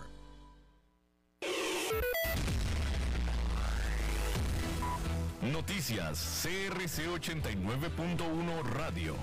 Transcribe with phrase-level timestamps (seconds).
[5.53, 9.15] Noticias CRC 89.1 Radio.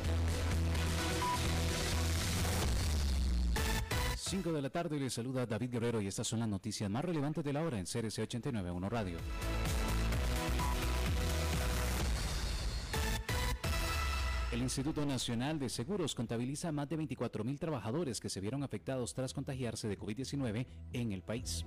[4.16, 7.44] 5 de la tarde le saluda David Guerrero y estas son las noticias más relevantes
[7.44, 9.18] de la hora en CRC 89.1 Radio.
[14.52, 19.34] El Instituto Nacional de Seguros contabiliza más de 24.000 trabajadores que se vieron afectados tras
[19.34, 21.66] contagiarse de COVID-19 en el país.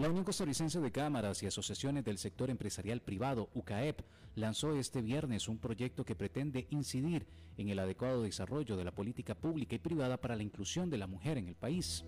[0.00, 4.00] La Unión Costarricense de Cámaras y Asociaciones del Sector Empresarial Privado, UCAEP,
[4.34, 7.26] lanzó este viernes un proyecto que pretende incidir
[7.58, 11.06] en el adecuado desarrollo de la política pública y privada para la inclusión de la
[11.06, 12.02] mujer en el país.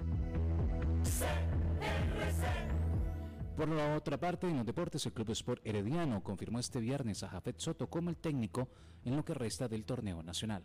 [3.59, 7.29] Por la otra parte, en los deportes, el Club Sport Herediano confirmó este viernes a
[7.29, 8.71] Jafet Soto como el técnico
[9.05, 10.65] en lo que resta del torneo nacional.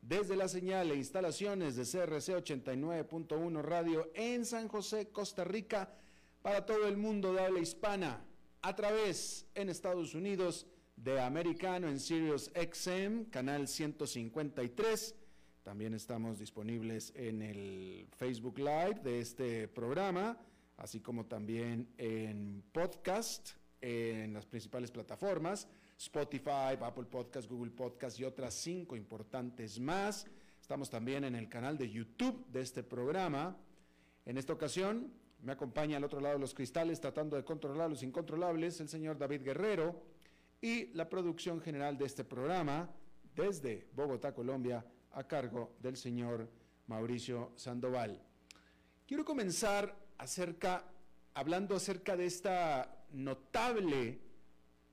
[0.00, 5.94] desde la señal e instalaciones de CRC 89.1 Radio en San José, Costa Rica,
[6.42, 8.24] para todo el mundo de habla hispana,
[8.62, 10.66] a través en Estados Unidos
[10.96, 15.14] de Americano en Sirius XM, canal 153.
[15.62, 20.38] También estamos disponibles en el Facebook Live de este programa,
[20.76, 23.50] así como también en podcast
[23.80, 25.68] en las principales plataformas.
[26.00, 30.26] Spotify, Apple Podcast, Google Podcast y otras cinco importantes más.
[30.58, 33.54] Estamos también en el canal de YouTube de este programa.
[34.24, 35.12] En esta ocasión
[35.42, 39.18] me acompaña al otro lado de los cristales tratando de controlar los incontrolables el señor
[39.18, 40.02] David Guerrero
[40.62, 42.88] y la producción general de este programa
[43.36, 46.48] desde Bogotá, Colombia, a cargo del señor
[46.86, 48.22] Mauricio Sandoval.
[49.06, 49.94] Quiero comenzar
[51.34, 54.29] hablando acerca de esta notable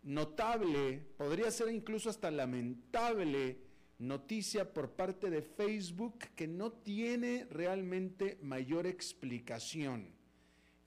[0.07, 3.59] notable, podría ser incluso hasta lamentable
[3.99, 10.15] noticia por parte de Facebook que no tiene realmente mayor explicación.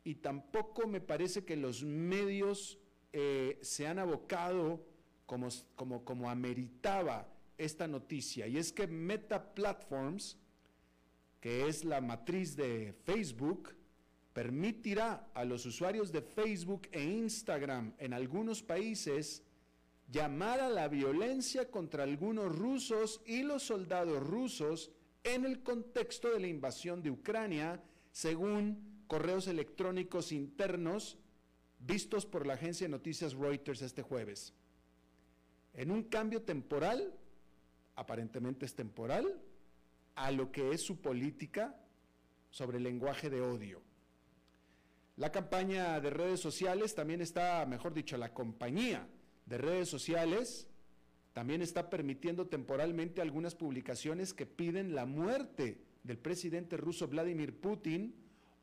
[0.05, 2.79] Y tampoco me parece que los medios
[3.13, 4.87] eh, se han abocado
[5.27, 7.29] como, como, como ameritaba
[7.59, 8.47] esta noticia.
[8.47, 10.39] Y es que Meta Platforms,
[11.41, 13.75] que es la matriz de Facebook,
[14.33, 19.43] permitirá a los usuarios de Facebook e Instagram en algunos países
[20.11, 24.91] llamar a la violencia contra algunos rusos y los soldados rusos
[25.25, 27.83] en el contexto de la invasión de Ucrania,
[28.13, 31.19] según correos electrónicos internos
[31.79, 34.53] vistos por la agencia de noticias Reuters este jueves.
[35.75, 37.15] En un cambio temporal,
[37.97, 39.41] aparentemente es temporal,
[40.15, 41.77] a lo que es su política
[42.51, 43.81] sobre el lenguaje de odio.
[45.21, 49.07] La campaña de redes sociales también está, mejor dicho, la compañía
[49.45, 50.67] de redes sociales
[51.35, 58.15] también está permitiendo temporalmente algunas publicaciones que piden la muerte del presidente ruso Vladimir Putin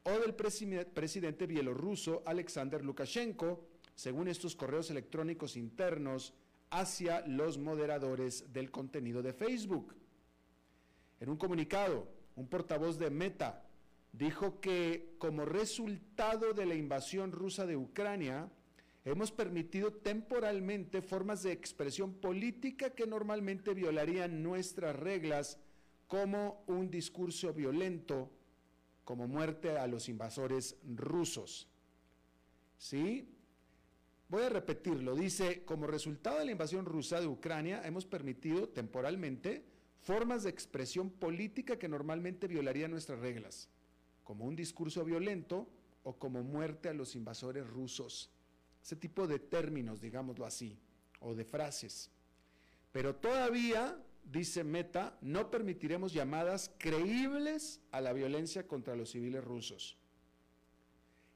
[0.02, 3.64] o del presidente bielorruso Alexander Lukashenko,
[3.94, 6.34] según estos correos electrónicos internos
[6.72, 9.94] hacia los moderadores del contenido de Facebook.
[11.20, 13.67] En un comunicado, un portavoz de Meta
[14.12, 18.50] dijo que como resultado de la invasión rusa de Ucrania,
[19.06, 25.60] hemos permitido temporalmente formas de expresión política que normalmente violarían nuestras reglas,
[26.08, 28.32] como un discurso violento,
[29.04, 31.68] como muerte a los invasores rusos.
[32.78, 33.28] ¿Sí?
[34.30, 35.16] Voy a repetirlo.
[35.16, 39.64] Dice, como resultado de la invasión rusa de Ucrania, hemos permitido temporalmente
[40.02, 43.70] formas de expresión política que normalmente violarían nuestras reglas,
[44.28, 45.70] como un discurso violento
[46.04, 48.30] o como muerte a los invasores rusos.
[48.84, 50.78] Ese tipo de términos, digámoslo así,
[51.22, 52.12] o de frases.
[52.92, 59.98] Pero todavía, dice Meta, no permitiremos llamadas creíbles a la violencia contra los civiles rusos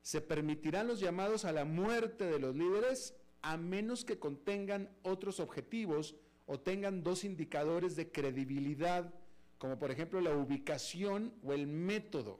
[0.01, 5.39] se permitirán los llamados a la muerte de los líderes a menos que contengan otros
[5.39, 6.15] objetivos
[6.47, 9.13] o tengan dos indicadores de credibilidad,
[9.57, 12.39] como por ejemplo la ubicación o el método,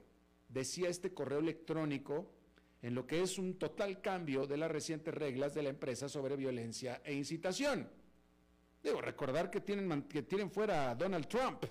[0.52, 2.30] decía este correo electrónico,
[2.82, 6.36] en lo que es un total cambio de las recientes reglas de la empresa sobre
[6.36, 7.88] violencia e incitación.
[8.82, 11.64] Debo recordar que tienen, que tienen fuera a Donald Trump,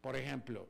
[0.00, 0.68] por ejemplo.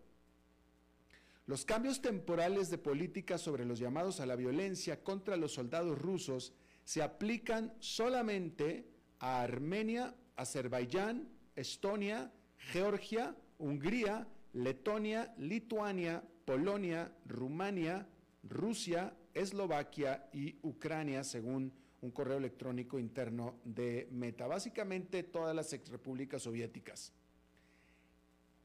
[1.46, 6.54] Los cambios temporales de política sobre los llamados a la violencia contra los soldados rusos
[6.84, 8.88] se aplican solamente
[9.18, 12.32] a Armenia, Azerbaiyán, Estonia,
[12.72, 18.06] Georgia, Hungría, Letonia, Lituania, Polonia, Rumania,
[18.42, 24.46] Rusia, Eslovaquia y Ucrania, según un correo electrónico interno de Meta.
[24.46, 27.12] Básicamente todas las exrepúblicas soviéticas.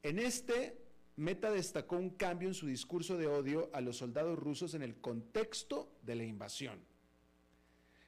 [0.02, 0.76] En este
[1.16, 5.00] Meta destacó un cambio en su discurso de odio a los soldados rusos en el
[5.00, 6.80] contexto de la invasión.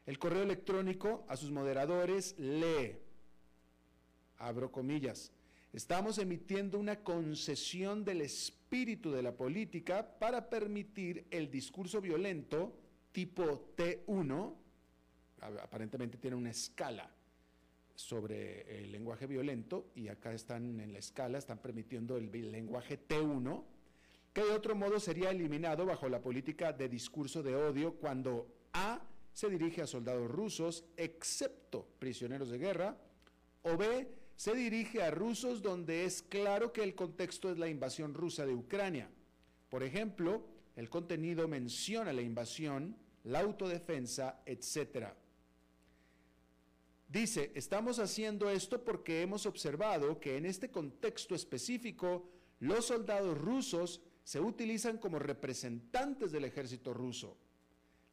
[0.06, 2.96] El correo electrónico a sus moderadores lee,
[4.38, 5.32] abro comillas,
[5.72, 12.76] estamos emitiendo una concesión del espíritu de la política para permitir el discurso violento
[13.10, 14.54] tipo T1,
[15.62, 17.10] aparentemente tiene una escala
[17.94, 23.64] sobre el lenguaje violento y acá están en la escala, están permitiendo el lenguaje T1,
[24.32, 29.02] que de otro modo sería eliminado bajo la política de discurso de odio cuando A
[29.32, 32.96] se dirige a soldados rusos, excepto prisioneros de guerra,
[33.62, 38.12] o B se dirige a rusos donde es claro que el contexto es la invasión
[38.12, 39.08] rusa de Ucrania.
[39.68, 40.42] Por ejemplo,
[40.74, 45.16] el contenido menciona la invasión, la autodefensa, etcétera.
[47.06, 52.28] Dice, estamos haciendo esto porque hemos observado que en este contexto específico
[52.58, 57.36] los soldados rusos se utilizan como representantes del ejército ruso.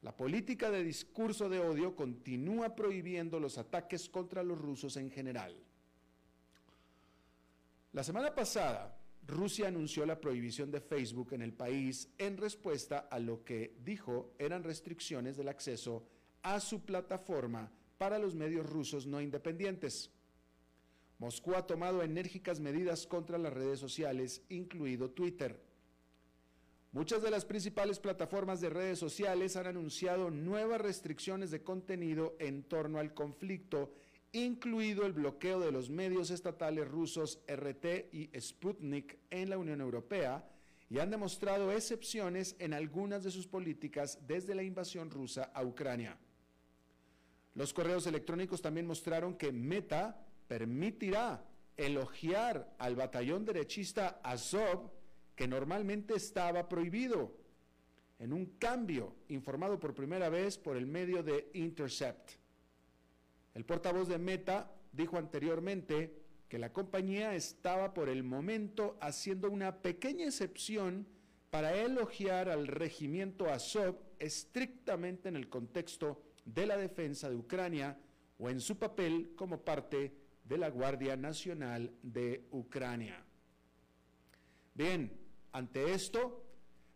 [0.03, 5.57] La política de discurso de odio continúa prohibiendo los ataques contra los rusos en general.
[7.93, 8.95] La semana pasada,
[9.25, 14.35] Rusia anunció la prohibición de Facebook en el país en respuesta a lo que dijo
[14.37, 16.07] eran restricciones del acceso
[16.43, 20.11] a su plataforma para los medios rusos no independientes.
[21.17, 25.59] Moscú ha tomado enérgicas medidas contra las redes sociales, incluido Twitter.
[26.91, 32.63] Muchas de las principales plataformas de redes sociales han anunciado nuevas restricciones de contenido en
[32.63, 33.93] torno al conflicto,
[34.31, 40.47] incluido el bloqueo de los medios estatales rusos RT y Sputnik en la Unión Europea,
[40.89, 46.17] y han demostrado excepciones en algunas de sus políticas desde la invasión rusa a Ucrania.
[47.53, 51.45] Los correos electrónicos también mostraron que Meta permitirá
[51.77, 54.91] elogiar al batallón derechista Azov,
[55.35, 57.35] que normalmente estaba prohibido,
[58.17, 62.38] en un cambio informado por primera vez por el medio de Intercept.
[63.53, 66.15] El portavoz de Meta dijo anteriormente
[66.47, 71.07] que la compañía estaba por el momento haciendo una pequeña excepción
[71.49, 77.97] para elogiar al regimiento Azov estrictamente en el contexto de la defensa de Ucrania
[78.37, 80.13] o en su papel como parte
[80.43, 83.23] de la Guardia Nacional de Ucrania.
[84.73, 85.11] Bien,
[85.51, 86.43] ante esto,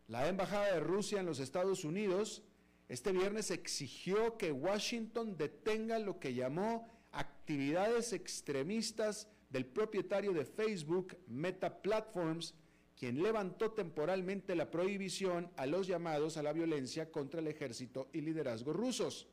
[0.08, 2.42] la Embajada de Rusia en los Estados Unidos
[2.88, 11.16] este viernes exigió que Washington detenga lo que llamó actividades extremistas del propietario de Facebook,
[11.26, 12.54] Meta Platforms,
[12.96, 18.20] quien levantó temporalmente la prohibición a los llamados a la violencia contra el ejército y
[18.20, 19.28] liderazgo rusos.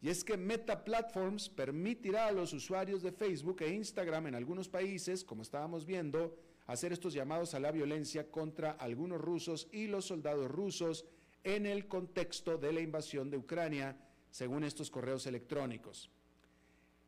[0.00, 4.68] Y es que Meta Platforms permitirá a los usuarios de Facebook e Instagram en algunos
[4.68, 10.04] países, como estábamos viendo, hacer estos llamados a la violencia contra algunos rusos y los
[10.04, 11.06] soldados rusos
[11.44, 13.96] en el contexto de la invasión de Ucrania,
[14.30, 16.10] según estos correos electrónicos.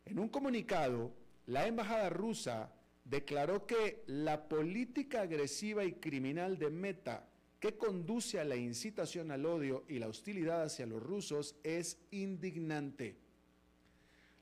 [0.05, 1.13] En un comunicado,
[1.47, 2.73] la embajada rusa
[3.05, 7.29] declaró que la política agresiva y criminal de Meta
[7.61, 13.17] que conduce a la incitación al odio y la hostilidad hacia los rusos es indignante.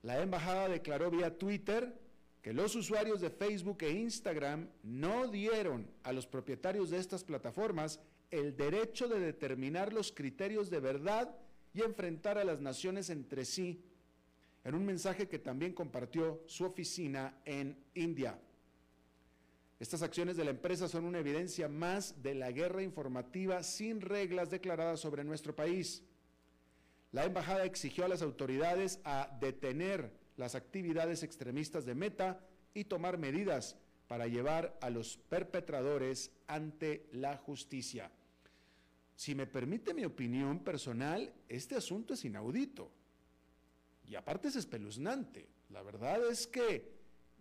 [0.03, 1.99] La embajada declaró vía Twitter
[2.43, 8.01] que los usuarios de Facebook e Instagram no dieron a los propietarios de estas plataformas
[8.39, 11.37] el derecho de determinar los criterios de verdad
[11.73, 13.85] y enfrentar a las naciones entre sí,
[14.65, 18.39] en un mensaje que también compartió su oficina en India.
[19.79, 24.51] Estas acciones de la empresa son una evidencia más de la guerra informativa sin reglas
[24.51, 26.03] declaradas sobre nuestro país.
[27.13, 32.41] La embajada exigió a las autoridades a detener las actividades extremistas de Meta
[32.73, 33.77] y tomar medidas
[34.09, 38.11] para llevar a los perpetradores ante la justicia.
[39.17, 42.91] Si me permite mi opinión personal, este asunto es inaudito.
[44.09, 45.49] Y aparte es espeluznante.
[45.71, 46.93] La verdad es que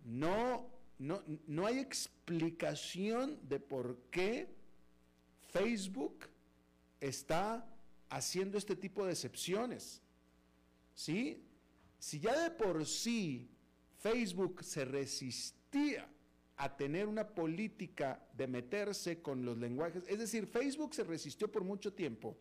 [0.04, 4.48] no, no, no hay explicación de por qué
[5.50, 6.28] Facebook
[7.00, 7.68] está
[8.08, 10.00] haciendo este tipo de excepciones.
[10.94, 11.42] ¿Sí?
[11.98, 13.48] Si ya de por sí
[13.98, 16.08] Facebook se resistía
[16.56, 21.64] a tener una política de meterse con los lenguajes, es decir, Facebook se resistió por
[21.64, 22.36] mucho tiempo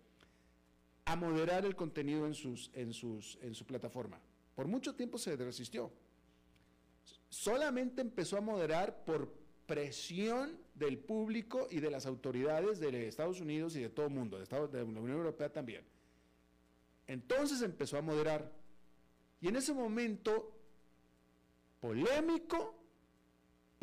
[1.05, 4.19] a moderar el contenido en, sus, en, sus, en su plataforma.
[4.55, 5.91] Por mucho tiempo se resistió.
[7.27, 9.33] Solamente empezó a moderar por
[9.65, 14.37] presión del público y de las autoridades de Estados Unidos y de todo el mundo,
[14.37, 15.83] de, Estados, de la Unión Europea también.
[17.07, 18.51] Entonces empezó a moderar
[19.41, 20.55] y en ese momento,
[21.81, 22.82] polémico,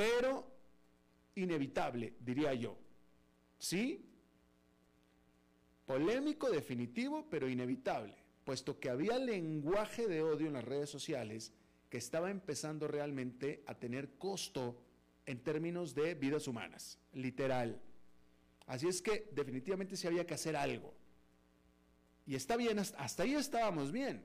[0.01, 0.47] pero
[1.35, 2.79] inevitable, diría yo.
[3.59, 4.03] ¿Sí?
[5.85, 11.53] Polémico, definitivo, pero inevitable, puesto que había lenguaje de odio en las redes sociales
[11.91, 14.81] que estaba empezando realmente a tener costo
[15.27, 17.79] en términos de vidas humanas, literal.
[18.65, 20.95] Así es que definitivamente sí había que hacer algo.
[22.25, 24.25] Y está bien, hasta ahí estábamos bien.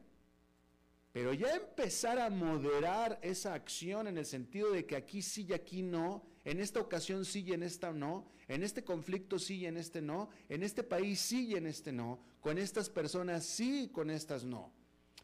[1.15, 5.53] Pero ya empezar a moderar esa acción en el sentido de que aquí sí y
[5.53, 9.65] aquí no, en esta ocasión sí y en esta no, en este conflicto sí y
[9.65, 13.83] en este no, en este país sí y en este no, con estas personas sí
[13.83, 14.73] y con estas no.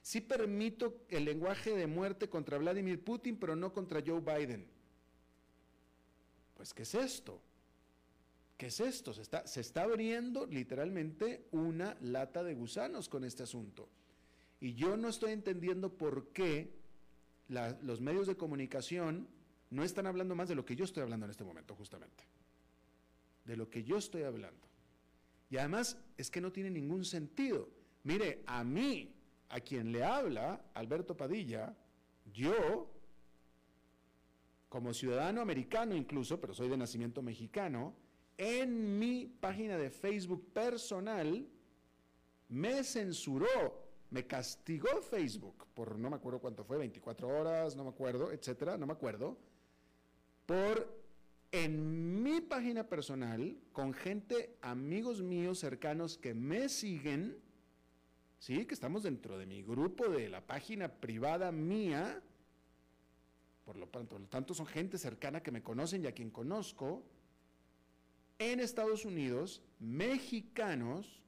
[0.02, 4.66] Sí permito el lenguaje de muerte contra Vladimir Putin, pero no contra Joe Biden.
[6.56, 7.42] Pues, ¿qué es esto?
[8.56, 9.14] ¿Qué es esto?
[9.14, 13.90] Se está, se está abriendo literalmente una lata de gusanos con este asunto.
[14.62, 16.72] Y yo no estoy entendiendo por qué
[17.50, 19.28] los medios de comunicación
[19.72, 22.24] no están hablando más de lo que yo estoy hablando en este momento, justamente.
[23.44, 24.68] De lo que yo estoy hablando.
[25.50, 27.68] Y además es que no tiene ningún sentido.
[28.04, 29.14] Mire, a mí,
[29.50, 31.76] a quien le habla, Alberto Padilla,
[32.32, 32.88] yo,
[34.70, 37.96] como ciudadano americano incluso, pero soy de nacimiento mexicano,
[38.38, 41.48] en mi página de Facebook personal
[42.48, 47.90] me censuró me castigó Facebook por no me acuerdo cuánto fue, 24 horas, no me
[47.90, 49.38] acuerdo, etcétera, no me acuerdo,
[50.46, 51.02] por
[51.52, 57.38] en mi página personal, con gente, amigos míos cercanos que me siguen,
[58.40, 62.22] sí, que estamos dentro de mi grupo de la página privada mía,
[63.66, 67.04] por lo, por lo tanto son gente cercana que me conocen y a quien conozco,
[68.40, 71.22] en Estados Unidos, mexicanos,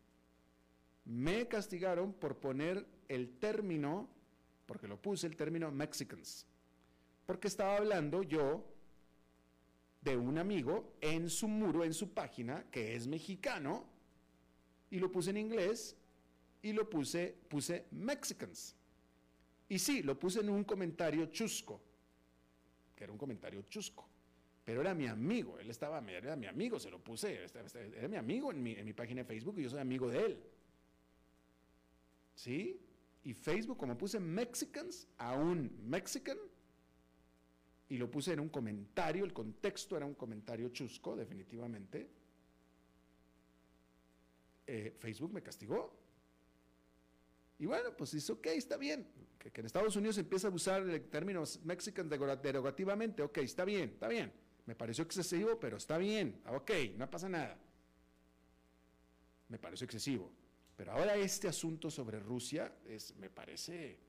[1.06, 4.10] me castigaron por poner el término,
[4.66, 6.48] porque lo puse el término Mexicans,
[7.26, 8.66] porque estaba hablando yo
[10.02, 13.86] de un amigo en su muro, en su página, que es mexicano,
[14.90, 15.96] y lo puse en inglés
[16.62, 18.76] y lo puse, puse Mexicans.
[19.70, 21.82] Y sí, lo puse en un comentario chusco,
[22.96, 24.08] que era un comentario chusco,
[24.64, 27.46] pero era mi amigo, él estaba, era mi amigo, se lo puse,
[27.96, 30.26] era mi amigo en mi, en mi página de Facebook y yo soy amigo de
[30.26, 30.44] él.
[32.36, 32.80] ¿Sí?
[33.24, 36.38] Y Facebook, como puse Mexicans, a un Mexican,
[37.90, 42.10] y lo puse en un comentario, el contexto era un comentario chusco, definitivamente,
[44.66, 45.94] eh, Facebook me castigó.
[47.60, 49.08] Y bueno, pues dice, ok, está bien.
[49.38, 54.08] Que, en Estados Unidos empieza a usar el término Mexican derogativamente, ok, está bien, está
[54.08, 54.34] bien.
[54.66, 57.58] Me pareció excesivo, pero está bien, ok, no pasa nada.
[59.50, 60.32] Me pareció excesivo.
[60.76, 64.00] Pero ahora este asunto sobre Rusia es, me parece,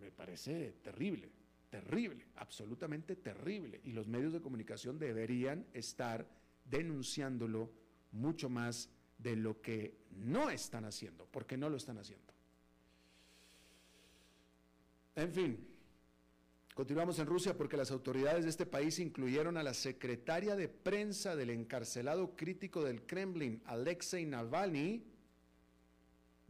[0.00, 1.30] me parece terrible,
[1.70, 3.80] terrible, absolutamente terrible.
[3.84, 6.26] Y los medios de comunicación deberían estar
[6.64, 7.70] denunciándolo
[8.12, 8.88] mucho más
[9.18, 12.32] de lo que no están haciendo, porque no lo están haciendo.
[15.16, 15.74] En fin,
[16.74, 21.36] Continuamos en Rusia porque las autoridades de este país incluyeron a la secretaria de prensa
[21.36, 25.04] del encarcelado crítico del Kremlin, Alexei Navalny,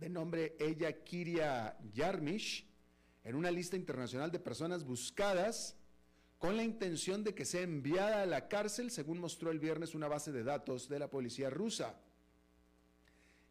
[0.05, 2.67] de nombre ella Kiria Yarmish,
[3.25, 5.79] en una lista internacional de personas buscadas
[6.37, 10.07] con la intención de que sea enviada a la cárcel, según mostró el viernes una
[10.07, 11.99] base de datos de la policía rusa.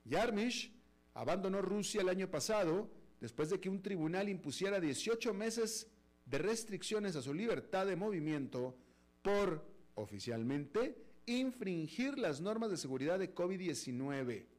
[0.06, 0.72] Yarmish
[1.16, 2.88] abandonó Rusia el año pasado
[3.20, 5.88] después de que un tribunal impusiera 18 meses
[6.28, 8.78] de restricciones a su libertad de movimiento
[9.24, 14.53] por, oficialmente, infringir las normas de seguridad de COVID-19.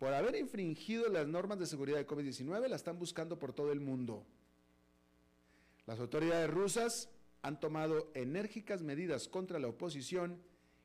[0.00, 3.80] Por haber infringido las normas de seguridad de COVID-19, la están buscando por todo el
[3.80, 4.24] mundo.
[5.86, 7.10] Las autoridades rusas
[7.42, 10.40] han tomado enérgicas medidas contra la oposición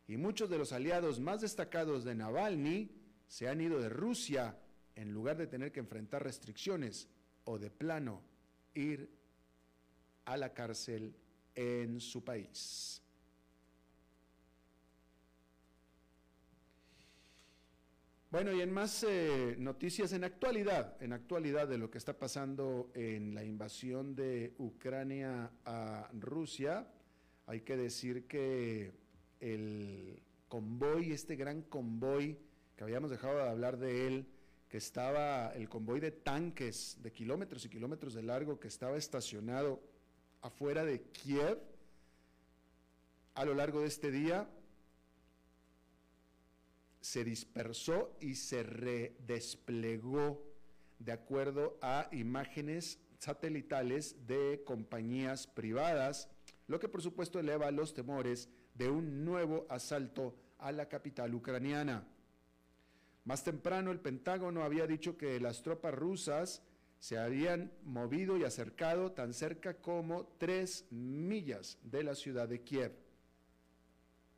[0.05, 2.91] y muchos de los aliados más destacados de Navalny
[3.29, 4.59] se han ido de Rusia
[4.95, 7.07] en lugar de tener que enfrentar restricciones
[7.45, 8.21] o de plano
[8.73, 9.09] ir
[10.25, 11.15] a la cárcel
[11.55, 13.01] en su país.
[18.35, 22.91] Bueno, y en más eh, noticias en actualidad, en actualidad de lo que está pasando
[22.93, 26.85] en la invasión de Ucrania a Rusia,
[27.47, 28.91] hay que decir que
[29.39, 32.37] el convoy, este gran convoy,
[32.75, 34.27] que habíamos dejado de hablar de él,
[34.67, 39.81] que estaba el convoy de tanques de kilómetros y kilómetros de largo que estaba estacionado
[40.41, 41.57] afuera de Kiev
[43.33, 44.49] a lo largo de este día,
[47.05, 50.43] se dispersó y se redesplegó
[50.97, 56.27] de acuerdo a imágenes satelitales de compañías privadas,
[56.65, 62.07] lo que por supuesto eleva los temores de un nuevo asalto a la capital ucraniana.
[63.23, 66.63] Más temprano el Pentágono había dicho que las tropas rusas
[66.97, 73.04] se habían movido y acercado tan cerca como tres millas de la ciudad de Kiev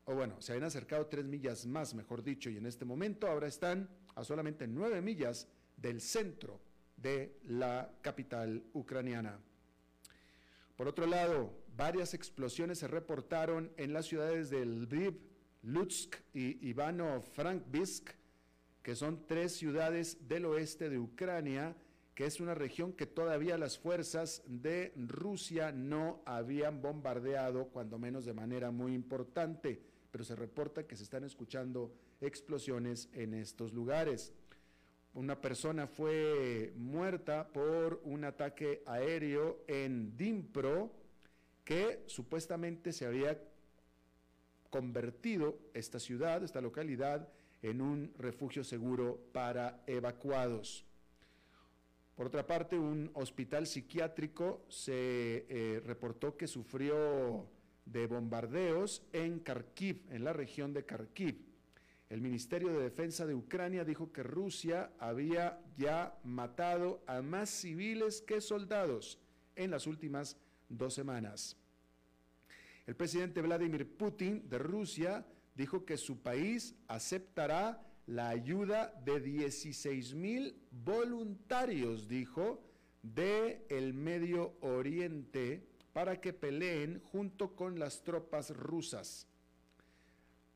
[0.09, 3.47] o bueno, se habían acercado tres millas más, mejor dicho, y en este momento ahora
[3.47, 6.61] están a solamente nueve millas del centro
[6.95, 9.37] de la capital ucraniana.
[10.77, 15.19] Por otro lado, varias explosiones se reportaron en las ciudades de Lviv,
[15.63, 18.11] Lutsk y Ivano-Frankivsk,
[18.81, 21.75] que son tres ciudades del oeste de Ucrania,
[22.15, 28.23] que es una región que todavía las fuerzas de Rusia no habían bombardeado, cuando menos
[28.23, 34.33] de manera muy importante pero se reporta que se están escuchando explosiones en estos lugares.
[35.13, 40.91] Una persona fue muerta por un ataque aéreo en Dimpro
[41.63, 43.39] que supuestamente se había
[44.71, 47.29] convertido esta ciudad, esta localidad,
[47.61, 50.83] en un refugio seguro para evacuados.
[52.15, 57.55] Por otra parte, un hospital psiquiátrico se eh, reportó que sufrió
[57.91, 61.37] de bombardeos en Kharkiv, en la región de Kharkiv.
[62.09, 68.21] El Ministerio de Defensa de Ucrania dijo que Rusia había ya matado a más civiles
[68.21, 69.19] que soldados
[69.55, 70.37] en las últimas
[70.69, 71.57] dos semanas.
[72.85, 80.15] El presidente Vladimir Putin de Rusia dijo que su país aceptará la ayuda de 16
[80.15, 82.63] mil voluntarios, dijo,
[83.03, 89.25] de el Medio Oriente para que peleen junto con las tropas rusas.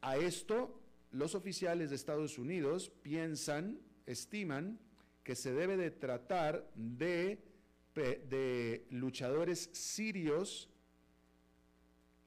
[0.02, 4.78] A esto, los oficiales de Estados Unidos piensan, estiman,
[5.24, 7.44] que se debe de tratar de,
[7.96, 10.70] de luchadores sirios,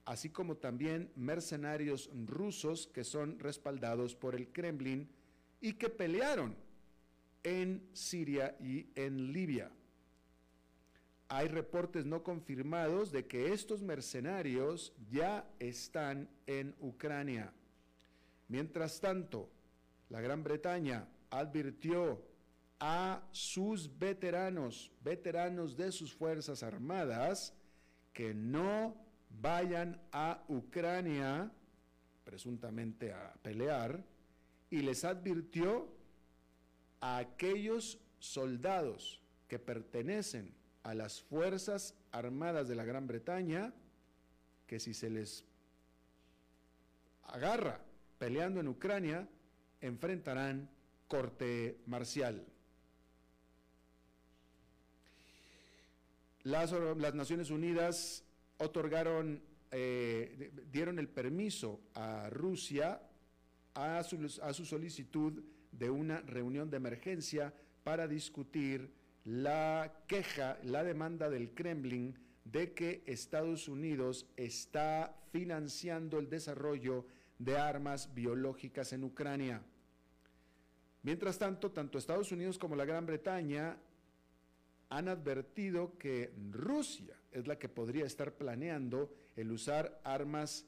[0.07, 5.09] así como también mercenarios rusos que son respaldados por el Kremlin
[5.61, 6.57] y que pelearon
[7.45, 9.71] en Siria y en Libia
[11.37, 17.53] hay reportes no confirmados de que estos mercenarios ya están en Ucrania.
[18.47, 19.51] Mientras tanto,
[20.11, 22.25] la Gran Bretaña advirtió
[22.79, 27.53] a sus veteranos, veteranos de sus Fuerzas Armadas,
[28.13, 28.95] que no
[29.29, 31.51] vayan a Ucrania,
[32.23, 34.05] presuntamente a pelear,
[34.71, 35.89] y les advirtió
[37.01, 43.73] a aquellos soldados que pertenecen a las Fuerzas Armadas de la Gran Bretaña
[44.67, 45.45] que si se les
[47.25, 47.81] agarra
[48.19, 49.29] peleando en Ucrania,
[49.81, 50.71] enfrentarán
[51.09, 52.47] corte marcial.
[56.45, 56.73] Las,
[57.15, 58.23] Naciones Unidas
[58.59, 63.01] otorgaron, eh, dieron el permiso a Rusia
[63.75, 65.43] a su solicitud
[65.73, 68.91] de una reunión de emergencia para discutir
[69.25, 77.07] la queja, la demanda del Kremlin de que Estados Unidos está financiando el desarrollo
[77.39, 79.63] de armas biológicas en Ucrania.
[81.03, 83.77] Mientras tanto, tanto Estados Unidos como la Gran Bretaña
[84.91, 90.67] han advertido que Rusia es la que podría estar planeando el usar armas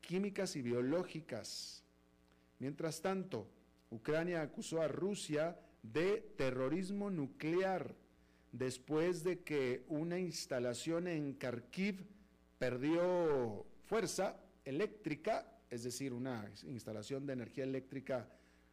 [0.00, 1.82] químicas y biológicas.
[2.58, 3.48] Mientras tanto,
[3.90, 5.58] Ucrania acusó a Rusia
[5.92, 7.94] de terrorismo nuclear
[8.52, 12.06] después de que una instalación en Kharkiv
[12.58, 18.28] perdió fuerza eléctrica, es decir, una instalación de energía eléctrica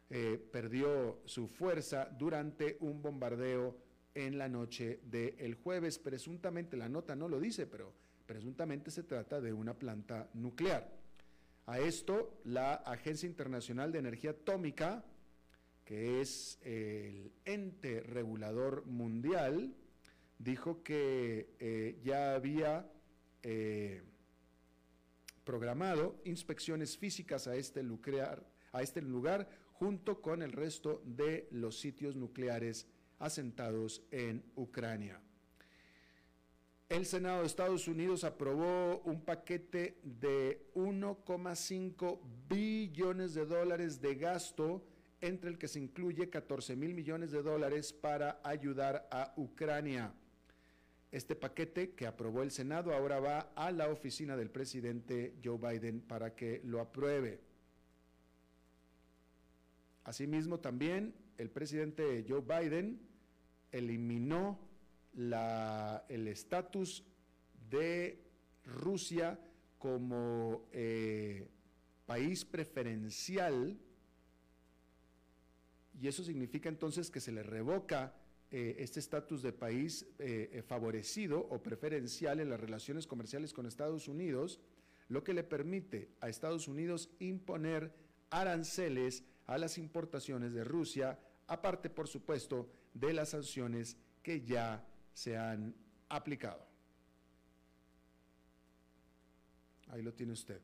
[0.08, 3.76] eh, perdió su fuerza durante un bombardeo
[4.14, 5.98] en la noche del jueves.
[5.98, 7.92] Presuntamente, la nota no lo dice, pero
[8.26, 10.90] presuntamente se trata de una planta nuclear.
[11.66, 15.04] A esto, la Agencia Internacional de Energía Atómica,
[15.84, 19.74] que es el ente regulador mundial,
[20.38, 22.90] dijo que eh, ya había
[23.42, 24.02] eh,
[25.44, 27.84] programado inspecciones físicas este,
[28.72, 32.86] a este lugar junto con el resto de los sitios nucleares
[33.18, 35.20] asentados en Ucrania.
[36.88, 44.84] El Senado de Estados Unidos aprobó un paquete de 1,5 billones de dólares de gasto,
[45.22, 50.12] entre el que se incluye 14 mil millones de dólares para ayudar a Ucrania.
[51.12, 56.00] Este paquete que aprobó el Senado ahora va a la oficina del presidente Joe Biden
[56.00, 57.40] para que lo apruebe.
[60.04, 63.00] Asimismo, también el presidente Joe Biden
[63.70, 64.58] eliminó
[65.14, 67.04] el estatus
[67.70, 68.18] de
[68.64, 69.38] Rusia
[69.78, 71.46] como eh,
[72.06, 73.78] país preferencial
[76.00, 78.14] y eso significa entonces que se le revoca
[78.50, 84.08] eh, este estatus de país eh, favorecido o preferencial en las relaciones comerciales con Estados
[84.08, 84.60] Unidos,
[85.08, 87.92] lo que le permite a Estados Unidos imponer
[88.30, 95.36] aranceles a las importaciones de Rusia, aparte por supuesto de las sanciones que ya se
[95.36, 95.74] han
[96.08, 96.66] aplicado.
[99.88, 100.60] Ahí lo tiene usted.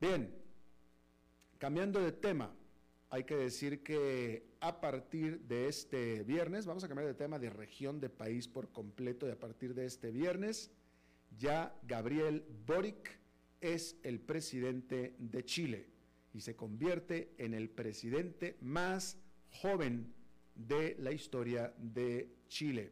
[0.00, 0.34] Bien,
[1.58, 2.54] cambiando de tema,
[3.14, 7.48] hay que decir que a partir de este viernes, vamos a cambiar de tema de
[7.48, 10.72] región de país por completo y a partir de este viernes,
[11.38, 13.20] ya Gabriel Boric
[13.60, 15.86] es el presidente de Chile
[16.32, 19.16] y se convierte en el presidente más
[19.62, 20.12] joven
[20.56, 22.90] de la historia de Chile.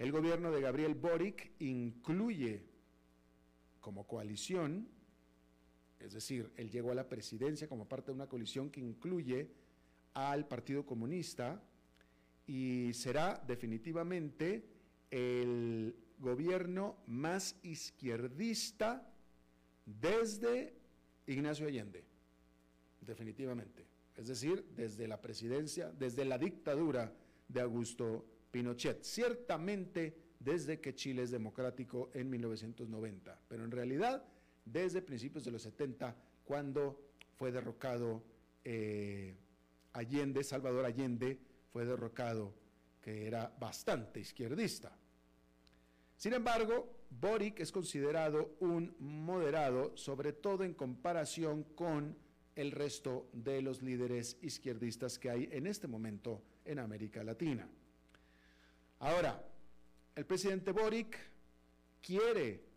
[0.00, 2.64] El gobierno de Gabriel Boric incluye
[3.78, 4.88] como coalición,
[6.00, 9.50] es decir, él llegó a la presidencia como parte de una coalición que incluye
[10.14, 11.62] al Partido Comunista
[12.46, 14.64] y será definitivamente
[15.10, 19.12] el gobierno más izquierdista
[19.84, 20.74] desde
[21.26, 22.04] Ignacio Allende,
[23.00, 23.86] definitivamente.
[24.16, 27.12] Es decir, desde la presidencia, desde la dictadura
[27.48, 34.24] de Augusto Pinochet, ciertamente desde que Chile es democrático en 1990, pero en realidad
[34.64, 37.00] desde principios de los 70, cuando
[37.36, 38.22] fue derrocado
[38.64, 39.36] eh,
[39.92, 41.38] Allende, Salvador Allende
[41.72, 42.54] fue derrocado,
[43.00, 44.96] que era bastante izquierdista.
[46.16, 52.16] Sin embargo, Boric es considerado un moderado, sobre todo en comparación con
[52.54, 57.68] el resto de los líderes izquierdistas que hay en este momento en América Latina.
[58.98, 59.42] Ahora,
[60.14, 61.18] el presidente Boric
[62.02, 62.69] quiere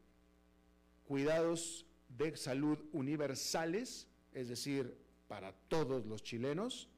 [1.13, 4.97] cuidados de salud universales, es decir,
[5.27, 6.89] para todos los chilenos,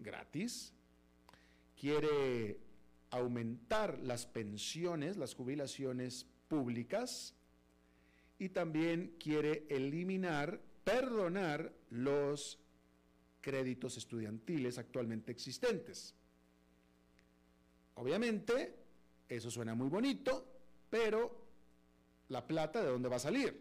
[0.00, 0.74] gratis.
[1.80, 2.58] Quiere
[3.10, 7.36] aumentar las pensiones, las jubilaciones públicas
[8.40, 12.58] y también quiere eliminar perdonar los
[13.40, 16.12] créditos estudiantiles actualmente existentes.
[17.94, 18.74] Obviamente,
[19.28, 20.44] eso suena muy bonito,
[20.90, 21.39] pero
[22.30, 23.54] la plata de dónde va a salir?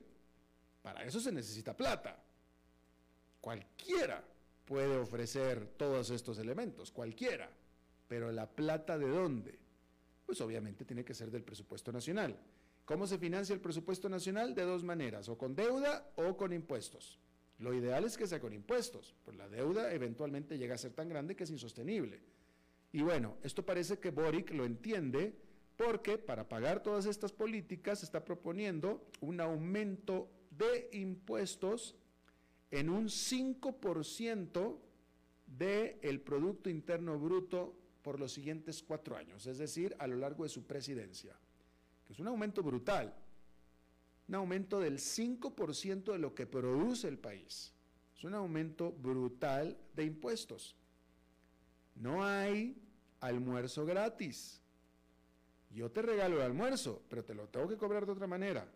[0.82, 2.18] Para eso se necesita plata.
[3.42, 4.24] Cualquiera
[4.66, 7.50] puede ofrecer todos estos elementos, cualquiera.
[8.08, 9.60] Pero la plata de dónde?
[10.26, 12.38] Pues obviamente tiene que ser del presupuesto nacional.
[12.86, 14.56] ¿Cómo se financia el presupuesto nacional?
[14.56, 17.20] De dos maneras, o con deuda o con impuestos.
[17.60, 21.10] Lo ideal es que sea con impuestos, pues la deuda eventualmente llega a ser tan
[21.10, 22.22] grande que es insostenible.
[22.92, 25.36] Y bueno, esto parece que Boric lo entiende
[25.80, 31.96] porque para pagar todas estas políticas está proponiendo un aumento de impuestos
[32.70, 34.78] en un 5%
[35.48, 40.50] del Producto Interno Bruto por los siguientes cuatro años, es decir, a lo largo de
[40.50, 41.34] su presidencia,
[42.06, 43.16] que es un aumento brutal,
[44.28, 47.74] un aumento del 5% de lo que produce el país.
[48.18, 50.76] Es un aumento brutal de impuestos.
[51.96, 52.76] No hay
[53.22, 54.62] almuerzo gratis.
[55.70, 58.68] Yo te regalo el almuerzo, pero te lo tengo que cobrar de otra manera.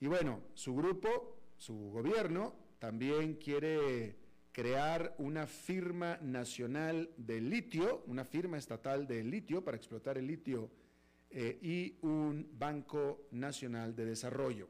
[0.00, 4.16] Y bueno, su grupo, su gobierno, también quiere
[4.52, 10.70] crear una firma nacional de litio, una firma estatal de litio para explotar el litio
[11.30, 14.68] eh, y un banco nacional de desarrollo.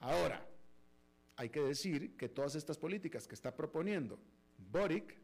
[0.00, 0.46] Ahora,
[1.36, 4.18] hay que decir que todas estas políticas que está proponiendo
[4.70, 5.16] Boric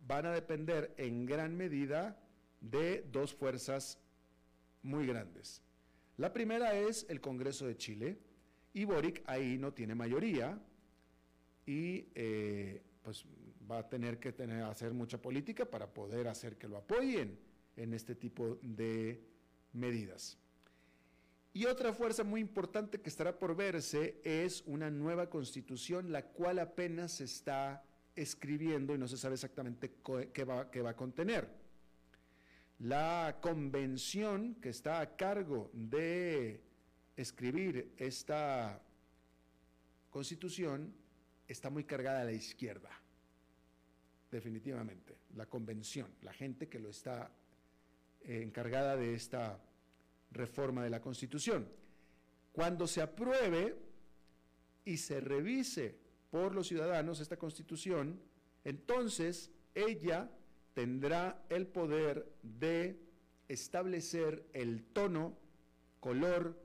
[0.00, 2.18] van a depender en gran medida
[2.60, 3.98] de dos fuerzas
[4.82, 5.62] muy grandes.
[6.16, 8.18] La primera es el Congreso de Chile
[8.72, 10.58] y Boric ahí no tiene mayoría
[11.66, 13.24] y eh, pues
[13.70, 17.38] va a tener que tener, hacer mucha política para poder hacer que lo apoyen
[17.76, 19.22] en este tipo de
[19.72, 20.38] medidas.
[21.52, 26.58] Y otra fuerza muy importante que estará por verse es una nueva constitución, la cual
[26.60, 27.82] apenas se está
[28.14, 29.96] escribiendo y no se sabe exactamente
[30.32, 31.59] qué va, qué va a contener.
[32.80, 36.62] La convención que está a cargo de
[37.14, 38.80] escribir esta
[40.08, 40.94] constitución
[41.46, 42.88] está muy cargada a la izquierda,
[44.30, 47.30] definitivamente, la convención, la gente que lo está
[48.22, 49.62] eh, encargada de esta
[50.30, 51.68] reforma de la constitución.
[52.50, 53.76] Cuando se apruebe
[54.86, 55.98] y se revise
[56.30, 58.22] por los ciudadanos esta constitución,
[58.64, 60.30] entonces ella
[60.74, 62.98] tendrá el poder de
[63.48, 65.36] establecer el tono,
[65.98, 66.56] color,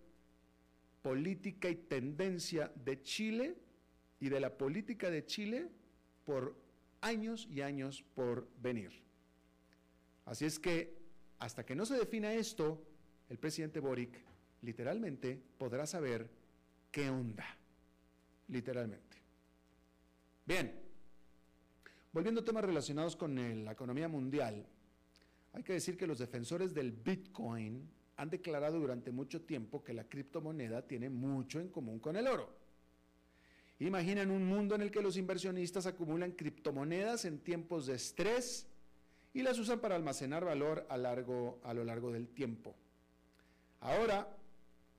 [1.01, 3.55] política y tendencia de Chile
[4.19, 5.69] y de la política de Chile
[6.23, 6.55] por
[7.01, 8.91] años y años por venir.
[10.25, 10.97] Así es que
[11.39, 12.83] hasta que no se defina esto,
[13.29, 14.17] el presidente Boric
[14.61, 16.29] literalmente podrá saber
[16.91, 17.45] qué onda,
[18.47, 19.17] literalmente.
[20.45, 20.84] Bien,
[22.15, 24.65] Volviendo a temas relacionados con la economía mundial,
[25.51, 30.05] hay que decir que los defensores del Bitcoin han declarado durante mucho tiempo que la
[30.05, 32.55] criptomoneda tiene mucho en común con el oro.
[33.79, 38.65] Imaginen un mundo en el que los inversionistas acumulan criptomonedas en tiempos de estrés
[39.33, 42.77] y las usan para almacenar valor a, a lo largo del tiempo.
[43.81, 44.25] Ahora,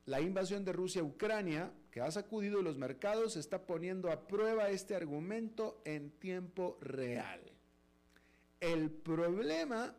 [0.06, 4.70] la invasión de Rusia a Ucrania, que ha sacudido los mercados, está poniendo a prueba
[4.70, 7.40] este argumento en tiempo real.
[8.60, 9.96] El problema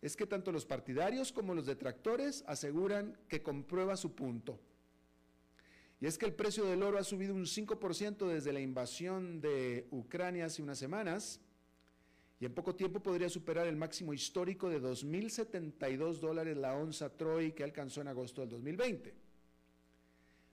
[0.00, 4.58] es que tanto los partidarios como los detractores aseguran que comprueba su punto.
[6.00, 9.86] Y es que el precio del oro ha subido un 5% desde la invasión de
[9.90, 11.40] Ucrania hace unas semanas
[12.40, 17.52] y en poco tiempo podría superar el máximo histórico de 2.072 dólares la onza Troy
[17.52, 19.21] que alcanzó en agosto del 2020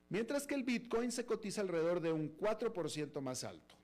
[0.10, 3.76] mientras que el Bitcoin se cotiza alrededor de un 4% más alto.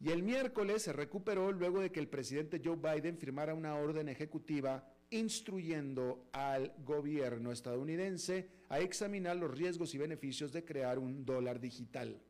[0.00, 4.08] Y el miércoles se recuperó luego de que el presidente Joe Biden firmara una orden
[4.08, 11.60] ejecutiva instruyendo al gobierno estadounidense a examinar los riesgos y beneficios de crear un dólar
[11.60, 12.20] digital.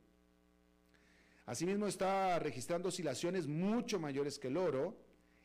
[1.47, 4.97] Asimismo está registrando oscilaciones mucho mayores que el oro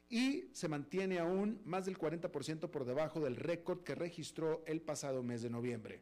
[0.10, 5.24] y se mantiene aún más del 40% por debajo del récord que registró el pasado
[5.24, 6.02] mes de noviembre.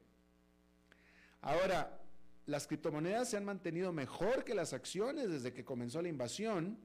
[1.42, 2.00] Ahora,
[2.46, 6.78] las criptomonedas se han mantenido mejor que las acciones desde que comenzó la invasión,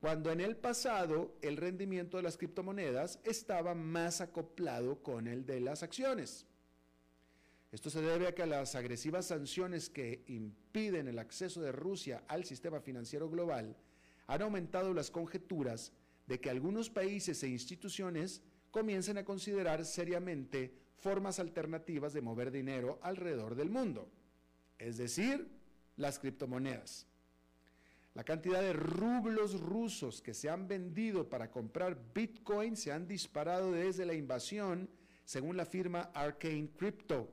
[0.00, 5.60] cuando en el pasado el rendimiento de las criptomonedas estaba más acoplado con el de
[5.60, 6.46] las acciones.
[7.72, 12.44] Esto se debe a que las agresivas sanciones que impiden el acceso de Rusia al
[12.44, 13.76] sistema financiero global
[14.26, 15.92] han aumentado las conjeturas
[16.26, 22.98] de que algunos países e instituciones comiencen a considerar seriamente formas alternativas de mover dinero
[23.02, 24.10] alrededor del mundo,
[24.78, 25.48] es decir,
[25.96, 27.06] las criptomonedas.
[28.14, 33.70] La cantidad de rublos rusos que se han vendido para comprar Bitcoin se han disparado
[33.70, 34.90] desde la invasión,
[35.24, 37.32] según la firma Arcane Crypto.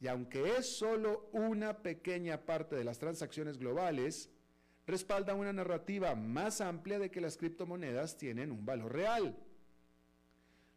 [0.00, 4.30] Y aunque es solo una pequeña parte de las transacciones globales,
[4.86, 9.36] respalda una narrativa más amplia de que las criptomonedas tienen un valor real.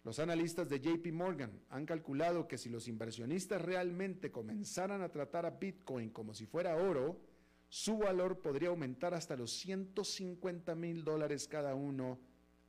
[0.04, 5.46] Los analistas de JP Morgan han calculado que si los inversionistas realmente comenzaran a tratar
[5.46, 7.22] a Bitcoin como si fuera oro,
[7.70, 12.20] su valor podría aumentar hasta los 150 mil dólares cada uno,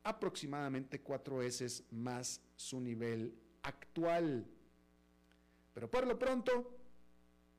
[0.04, 4.46] aproximadamente cuatro veces más su nivel actual.
[5.72, 6.78] Pero por lo pronto,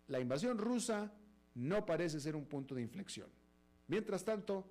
[0.08, 1.12] la invasión rusa
[1.56, 3.30] no parece ser un punto de inflexión.
[3.88, 4.70] Mientras tanto,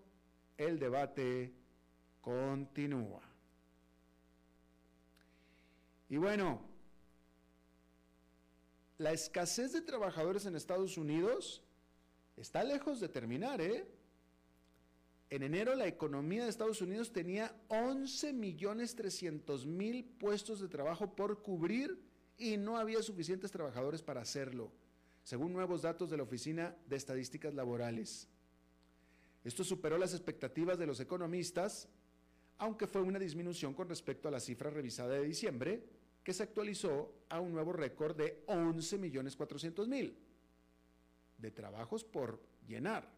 [0.56, 1.52] el debate
[2.20, 3.31] continúa.
[6.12, 6.60] Y bueno,
[8.98, 11.62] la escasez de trabajadores en Estados Unidos
[12.36, 13.88] está lejos de terminar, ¿eh?
[15.30, 21.16] En enero la economía de Estados Unidos tenía 11 millones 300 mil puestos de trabajo
[21.16, 21.98] por cubrir
[22.36, 24.70] y no había suficientes trabajadores para hacerlo,
[25.22, 28.28] según nuevos datos de la Oficina de Estadísticas Laborales.
[29.44, 31.88] Esto superó las expectativas de los economistas,
[32.58, 37.24] aunque fue una disminución con respecto a la cifra revisada de diciembre, que se actualizó
[37.28, 40.16] a un nuevo récord de 11 millones 400 mil
[41.38, 43.08] de trabajos por llenar.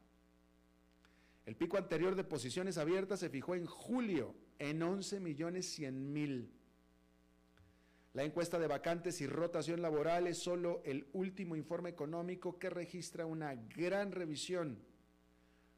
[1.45, 6.51] El pico anterior de posiciones abiertas se fijó en julio en 11 millones 100 mil.
[8.15, 13.27] La encuesta de vacantes y rotación laboral es solo el último informe económico que registra
[13.27, 14.79] una gran revisión.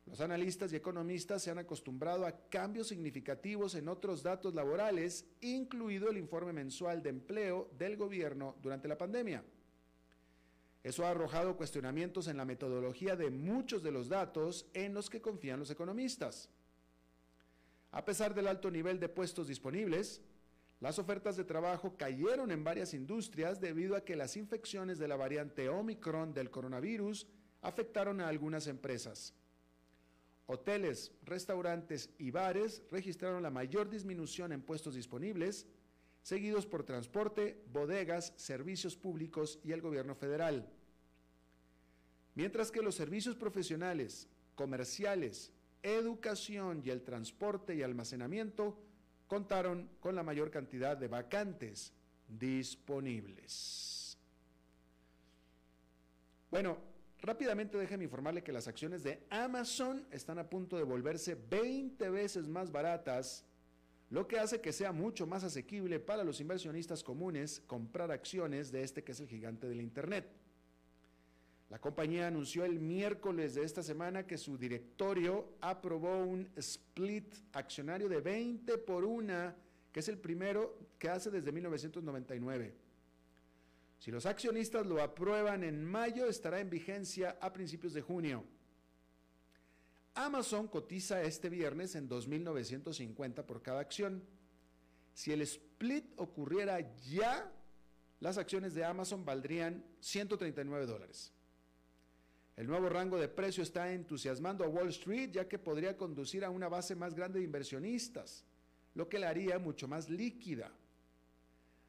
[0.07, 6.09] Los analistas y economistas se han acostumbrado a cambios significativos en otros datos laborales, incluido
[6.09, 9.45] el informe mensual de empleo del gobierno durante la pandemia.
[10.85, 15.21] Eso ha arrojado cuestionamientos en la metodología de muchos de los datos en los que
[15.21, 16.49] confían los economistas.
[17.91, 20.23] A pesar del alto nivel de puestos disponibles,
[20.79, 25.17] las ofertas de trabajo cayeron en varias industrias debido a que las infecciones de la
[25.17, 27.27] variante Omicron del coronavirus
[27.63, 29.35] afectaron a algunas empresas.
[30.47, 35.67] Hoteles, restaurantes y bares registraron la mayor disminución en puestos disponibles,
[36.23, 40.69] seguidos por transporte, bodegas, servicios públicos y el gobierno federal.
[42.37, 48.79] Mientras que los servicios profesionales, comerciales, educación y el transporte y almacenamiento
[49.27, 51.93] contaron con la mayor cantidad de vacantes
[52.29, 54.17] disponibles.
[56.51, 56.79] Bueno,
[57.21, 62.49] rápidamente déjeme informarle que las acciones de Amazon están a punto de volverse 20 veces
[62.49, 63.45] más baratas,
[64.11, 68.83] lo que hace que sea mucho más asequible para los inversionistas comunes comprar acciones de
[68.83, 70.27] este que es el gigante del Internet.
[71.69, 78.09] La compañía anunció el miércoles de esta semana que su directorio aprobó un split accionario
[78.09, 79.53] de 20 por 1,
[79.91, 82.86] que es el primero que hace desde 1999.
[83.99, 88.45] Si los accionistas lo aprueban en mayo, estará en vigencia a principios de junio.
[90.15, 94.23] Amazon cotiza este viernes en 2.950 por cada acción.
[95.13, 97.53] Si el split ocurriera ya,
[98.21, 101.33] las acciones de Amazon valdrían 139 dólares.
[102.57, 106.51] El nuevo rango de precio está entusiasmando a Wall Street ya que podría conducir a
[106.51, 108.45] una base más grande de inversionistas,
[108.95, 110.73] lo que la haría mucho más líquida.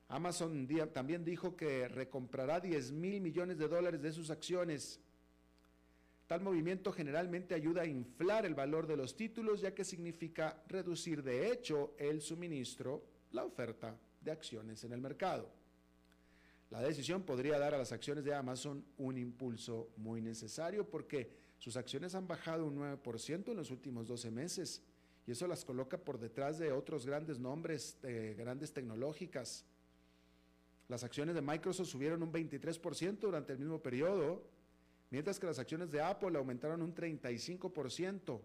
[0.09, 4.99] Amazon también dijo que recomprará 10 mil millones de dólares de sus acciones.
[6.27, 11.23] Tal movimiento generalmente ayuda a inflar el valor de los títulos ya que significa reducir
[11.23, 15.49] de hecho el suministro, la oferta de acciones en el mercado.
[16.69, 21.77] La decisión podría dar a las acciones de Amazon un impulso muy necesario porque sus
[21.77, 24.81] acciones han bajado un 9% en los últimos 12 meses
[25.25, 29.65] y eso las coloca por detrás de otros grandes nombres, de grandes tecnológicas.
[30.87, 34.43] Las acciones de Microsoft subieron un 23% durante el mismo periodo,
[35.09, 38.41] mientras que las acciones de Apple aumentaron un 35%.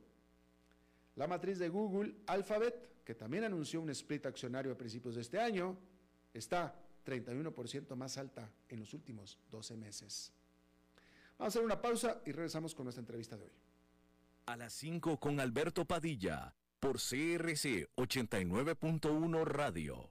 [1.17, 5.39] La matriz de Google, Alphabet, que también anunció un split accionario a principios de este
[5.39, 5.77] año,
[6.33, 6.75] está
[7.05, 10.33] 31% más alta en los últimos 12 meses.
[11.39, 13.53] Vamos a hacer una pausa y regresamos con nuestra entrevista de hoy.
[14.47, 20.11] A las 5 con Alberto Padilla, por CRC 89.1 Radio.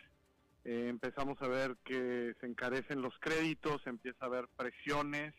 [0.64, 5.34] Eh, empezamos a ver que se encarecen los créditos, empieza a haber presiones.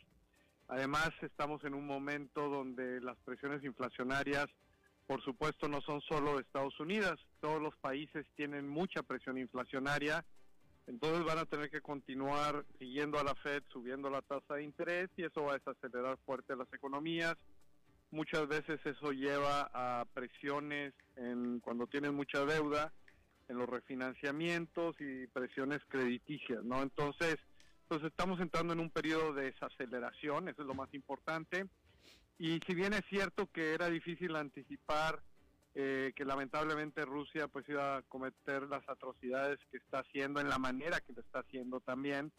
[0.69, 4.47] Además, estamos en un momento donde las presiones inflacionarias,
[5.07, 7.25] por supuesto, no son solo de Estados Unidos.
[7.41, 10.25] Todos los países tienen mucha presión inflacionaria
[10.87, 15.11] entonces van a tener que continuar siguiendo a la Fed, subiendo la tasa de interés
[15.17, 17.35] y eso va a desacelerar fuerte las economías.
[18.13, 22.93] Muchas veces eso lleva a presiones en cuando tienen mucha deuda,
[23.49, 26.83] en los refinanciamientos y presiones crediticias, ¿no?
[26.83, 27.37] Entonces,
[27.89, 31.67] pues estamos entrando en un periodo de desaceleración, eso es lo más importante.
[32.39, 35.23] Y si bien es cierto que era difícil anticipar
[35.79, 40.57] eh, que lamentablemente Rusia pues iba a cometer las atrocidades que está haciendo en la
[40.59, 42.33] manera que lo está haciendo también.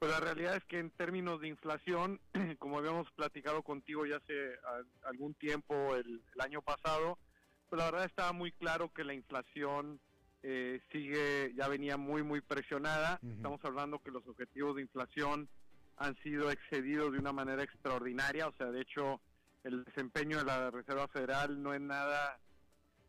[0.00, 2.20] Pues la realidad es que en términos de inflación,
[2.58, 4.58] como habíamos platicado contigo ya hace
[5.04, 7.20] algún tiempo el, año pasado,
[7.68, 10.00] pues la verdad estaba muy claro que la inflación
[10.42, 13.20] eh, sigue, ya venía muy, muy presionada.
[13.22, 15.48] Estamos hablando que los objetivos de inflación
[15.96, 19.20] han sido excedidos de una manera extraordinaria, o sea, de hecho,
[19.62, 22.38] el desempeño de la Reserva Federal no es nada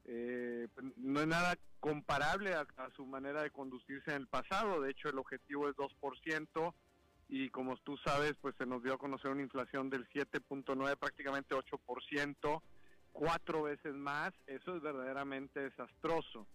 [0.05, 0.67] eh,
[0.97, 2.65] no es nada comparable a,
[2.95, 4.81] su manera de conducirse en el pasado.
[4.81, 6.73] De hecho, el objetivo es 2%
[7.29, 11.55] y como tú sabes, pues se nos dio a conocer una inflación del 7.9, prácticamente
[11.55, 12.61] 8%,
[13.11, 14.34] cuatro veces más.
[14.45, 16.47] Eso es verdaderamente desastroso.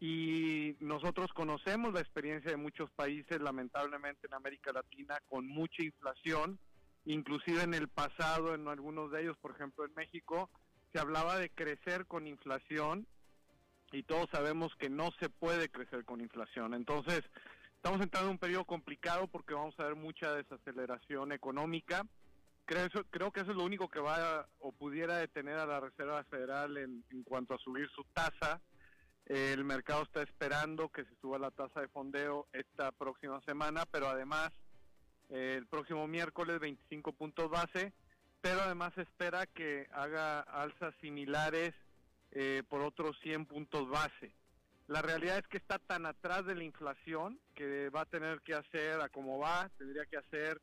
[0.00, 6.58] Y nosotros conocemos la experiencia de muchos países, lamentablemente en América Latina, con mucha inflación,
[7.04, 10.50] inclusive en el pasado, en algunos de ellos, por ejemplo en México,
[10.92, 13.06] se hablaba de crecer con inflación
[13.92, 16.74] y todos sabemos que no se puede crecer con inflación.
[16.74, 17.22] Entonces,
[17.76, 22.06] estamos entrando en un periodo complicado porque vamos a ver mucha desaceleración económica.
[22.66, 22.90] Creo,
[23.32, 27.02] que eso es lo único que va o pudiera detener a la Reserva Federal en,
[27.24, 28.60] cuanto a subir su tasa.
[29.28, 34.08] El mercado está esperando que se suba la tasa de fondeo esta próxima semana, pero
[34.08, 34.50] además
[35.28, 37.92] el próximo miércoles 25 puntos base
[38.40, 41.74] pero además espera que haga alzas similares
[42.30, 44.32] eh, por otros 100 puntos base.
[44.86, 48.54] La realidad es que está tan atrás de la inflación que va a tener que
[48.54, 50.60] hacer, a como va, tendría que hacer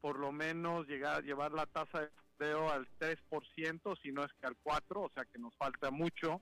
[0.00, 2.08] por lo menos llegar llevar la tasa de
[2.38, 6.40] fondeo al 3%, si no es que al 4%, o sea que nos falta mucho.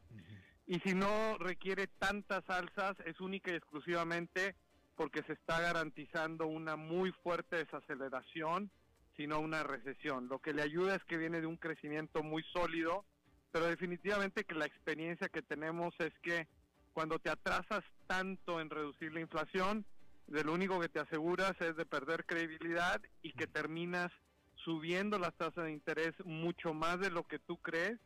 [0.67, 4.57] Y si no requiere tantas alzas, es única y exclusivamente
[4.97, 8.71] porque se está garantizando una muy fuerte desaceleración,
[9.17, 10.29] sino una recesión.
[10.29, 13.05] Lo que le ayuda es que viene de un crecimiento muy sólido,
[13.53, 16.49] pero definitivamente que la experiencia que tenemos es que
[16.93, 19.85] cuando te atrasas tanto en reducir la inflación,
[20.27, 24.11] de lo único que te aseguras es de perder credibilidad y que terminas
[24.57, 28.01] subiendo las tasas de interés mucho más de lo que tú crees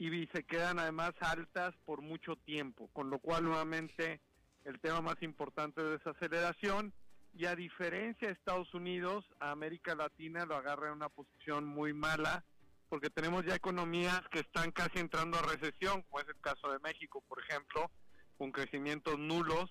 [0.00, 4.20] y se quedan además altas por mucho tiempo, con lo cual nuevamente
[4.64, 6.92] el tema más importante es desaceleración
[7.34, 11.92] y a diferencia de Estados Unidos, a América Latina lo agarra en una posición muy
[11.92, 12.44] mala
[12.88, 16.80] porque tenemos ya economías que están casi entrando a recesión, como es el caso de
[16.80, 17.90] México, por ejemplo,
[18.36, 19.70] con crecimientos nulos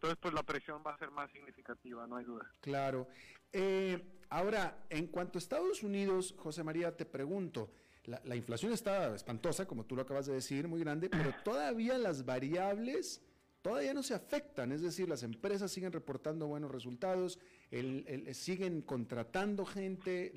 [0.00, 2.50] entonces, pues la presión va a ser más significativa, no hay duda.
[2.62, 3.06] Claro.
[3.52, 7.70] Eh, ahora, en cuanto a Estados Unidos, José María, te pregunto,
[8.04, 12.24] la, inflación está espantosa, como tú lo acabas de decir, muy grande, pero todavía las
[12.24, 13.22] variables
[13.62, 17.38] todavía no se afectan, es decir, las empresas siguen reportando buenos resultados,
[18.32, 20.32] siguen contratando gente,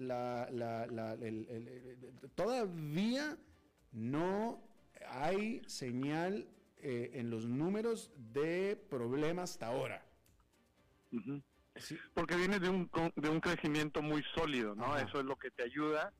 [2.35, 3.37] todavía
[3.91, 4.61] no
[5.07, 6.47] hay señal
[6.77, 10.05] eh, en los números de problemas hasta ahora.
[12.13, 14.97] Porque viene de un, de un crecimiento muy sólido, ¿no?
[14.97, 16.13] Eso es lo que te ayuda.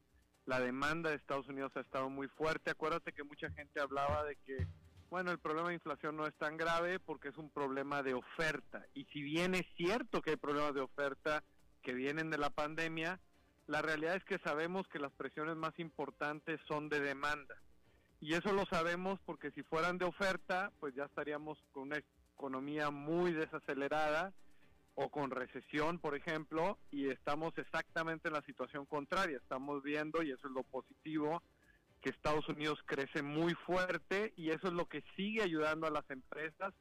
[0.46, 2.72] La demanda de Estados Unidos ha estado muy fuerte.
[2.72, 4.68] Acuérdate que mucha gente hablaba de que,
[5.10, 8.86] bueno, el problema de inflación no es tan grave porque es un problema de oferta.
[8.94, 11.44] Y si bien es cierto que hay problemas de oferta
[11.82, 13.20] que vienen de la pandemia,
[13.68, 17.56] la realidad es que sabemos que las presiones más importantes son de demanda.
[18.20, 22.00] Y eso lo sabemos porque si fueran de oferta, pues ya estaríamos con una
[22.36, 24.34] economía muy desacelerada
[24.96, 29.38] o con recesión, por ejemplo, y estamos exactamente en la situación contraria.
[29.38, 31.42] Estamos viendo, y eso es lo positivo,
[32.02, 36.08] que Estados Unidos crece muy fuerte y eso es lo que sigue ayudando a las
[36.10, 36.74] empresas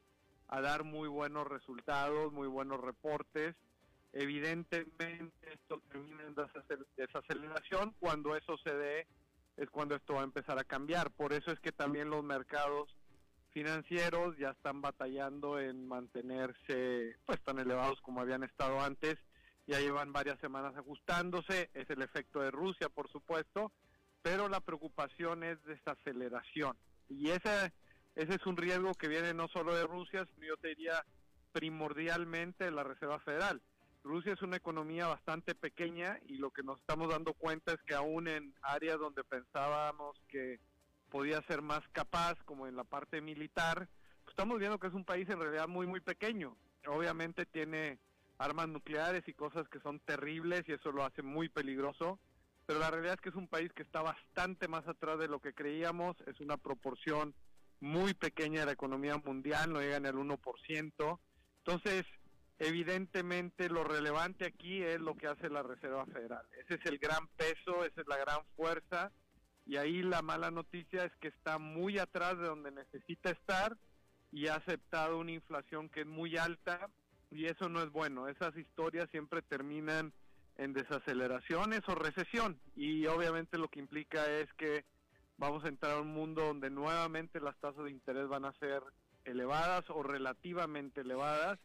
[0.49, 3.55] a dar muy buenos resultados, muy buenos reportes.
[4.13, 6.35] Evidentemente esto termina en
[6.97, 9.07] desaceleración cuando eso se dé
[9.57, 11.11] es cuando esto va a empezar a cambiar.
[11.13, 12.95] Por eso es que también los mercados
[13.53, 19.19] financieros ya están batallando en mantenerse pues tan elevados como habían estado antes.
[19.67, 23.71] Ya llevan varias semanas ajustándose, es el efecto de Rusia, por supuesto,
[24.21, 26.77] pero la preocupación es desaceleración.
[27.09, 27.73] Y ese,
[28.17, 31.05] ese es un riesgo que viene no solo de Rusia, sino yo te diría
[31.53, 33.63] primordialmente de la Reserva Federal.
[34.03, 37.95] Rusia es una economía bastante pequeña y lo que nos estamos dando cuenta es que
[37.95, 40.59] aún en áreas donde pensábamos que
[41.13, 43.87] podía ser más capaz, como en la parte militar,
[44.27, 46.57] estamos viendo que es un país en realidad muy, muy pequeño.
[46.87, 47.99] Obviamente tiene
[48.39, 52.19] armas nucleares y cosas que son terribles y eso lo hace muy peligroso,
[52.65, 55.39] pero la realidad es que es un país que está bastante más atrás de lo
[55.39, 57.35] que creíamos, es una proporción
[57.81, 61.19] muy pequeña de la economía mundial, no llega ni al 1%.
[61.59, 62.07] Entonces,
[62.59, 66.47] Evidentemente lo relevante aquí es lo que hace la Reserva Federal.
[66.61, 69.11] Ese es el gran peso, esa es la gran fuerza
[69.67, 73.77] y ahí la mala noticia es que está muy atrás de donde necesita estar
[74.33, 76.89] y ha aceptado una inflación que es muy alta.
[77.31, 78.29] Y eso no es bueno.
[78.29, 80.13] Esas historias siempre terminan
[80.57, 82.59] en desaceleraciones o recesión.
[82.75, 84.85] Y obviamente lo que implica es que
[85.39, 88.83] vamos a entrar a un mundo donde nuevamente las tasas de interés van a ser
[89.25, 91.59] elevadas o relativamente elevadas.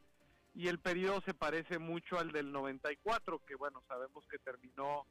[0.54, 5.06] Y el periodo se parece mucho al del 94, que bueno, sabemos que terminó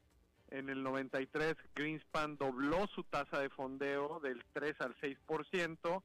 [0.49, 6.03] en el 93, Greenspan dobló su tasa de fondeo del 3 al 6%,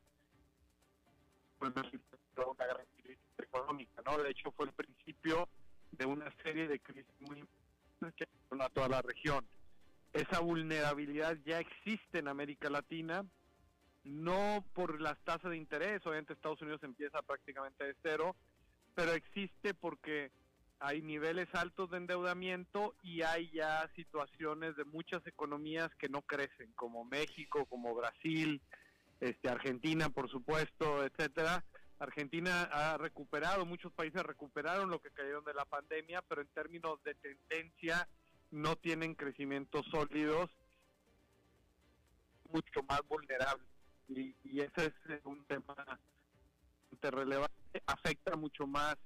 [1.59, 4.18] pues una gran crisis económica, ¿no?
[4.18, 5.49] De hecho fue el principio
[5.93, 9.47] de una serie de crisis muy importantes que afectaron a toda la región.
[10.12, 13.24] Esa vulnerabilidad ya existe en América Latina,
[14.05, 18.34] no por las tasas de interés, obviamente Estados Unidos empieza prácticamente de cero,
[18.95, 20.32] pero existe porque
[20.82, 26.72] hay niveles altos de endeudamiento y hay ya situaciones de muchas economías que no crecen,
[26.72, 28.60] como México, como Brasil,
[29.20, 31.64] este, Argentina, por supuesto, etcétera.
[32.00, 37.00] Argentina ha recuperado, muchos países recuperaron lo que cayeron de la pandemia, pero en términos
[37.04, 38.08] de tendencia
[38.50, 40.50] no tienen crecimientos sólidos,
[42.50, 43.68] mucho más vulnerables.
[44.08, 45.76] Y, y ese es un tema
[47.00, 48.96] relevante afecta mucho más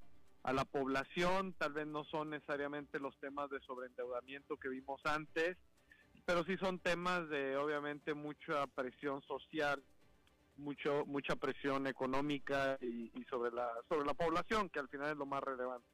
[0.47, 5.57] a la población, tal vez no son necesariamente los temas de sobreendeudamiento que vimos antes,
[6.25, 9.83] pero sí son temas de obviamente mucha presión social
[10.57, 15.27] mucho mucha presión económica y, sobre la sobre la población que al final es lo
[15.27, 15.89] más relevante.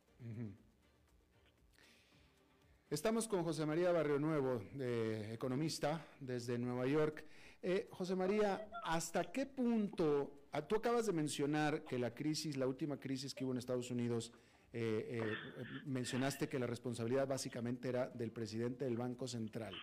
[2.91, 7.25] Estamos con José María Barrio Nuevo, de economista desde Nueva York.
[7.63, 12.99] Eh, José María, ¿hasta qué punto, tú acabas de mencionar que la crisis, la última
[12.99, 14.33] crisis que hubo en Estados Unidos,
[14.75, 19.75] eh, eh, mencionaste que la responsabilidad básicamente era del presidente del Banco Central.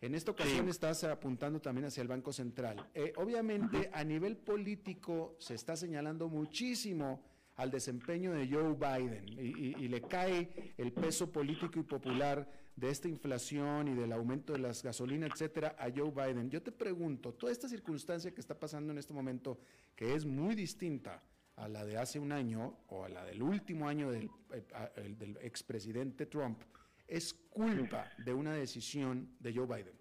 [0.00, 2.90] En esta ocasión estás apuntando también hacia el Banco Central.
[3.16, 7.22] obviamente, a nivel político se está señalando muchísimo
[7.56, 13.08] al desempeño de Joe Biden y, le cae el peso político y popular de esta
[13.08, 16.48] inflación y del aumento de las gasolinas, etcétera, a Joe Biden.
[16.48, 19.58] Yo te pregunto, toda esta circunstancia que está pasando en este momento,
[19.94, 21.22] que es muy distinta
[21.56, 25.36] a la de hace un año o a la del último año del, eh, del
[25.42, 26.62] expresidente Trump,
[27.06, 29.99] es culpa de una decisión de Joe Biden.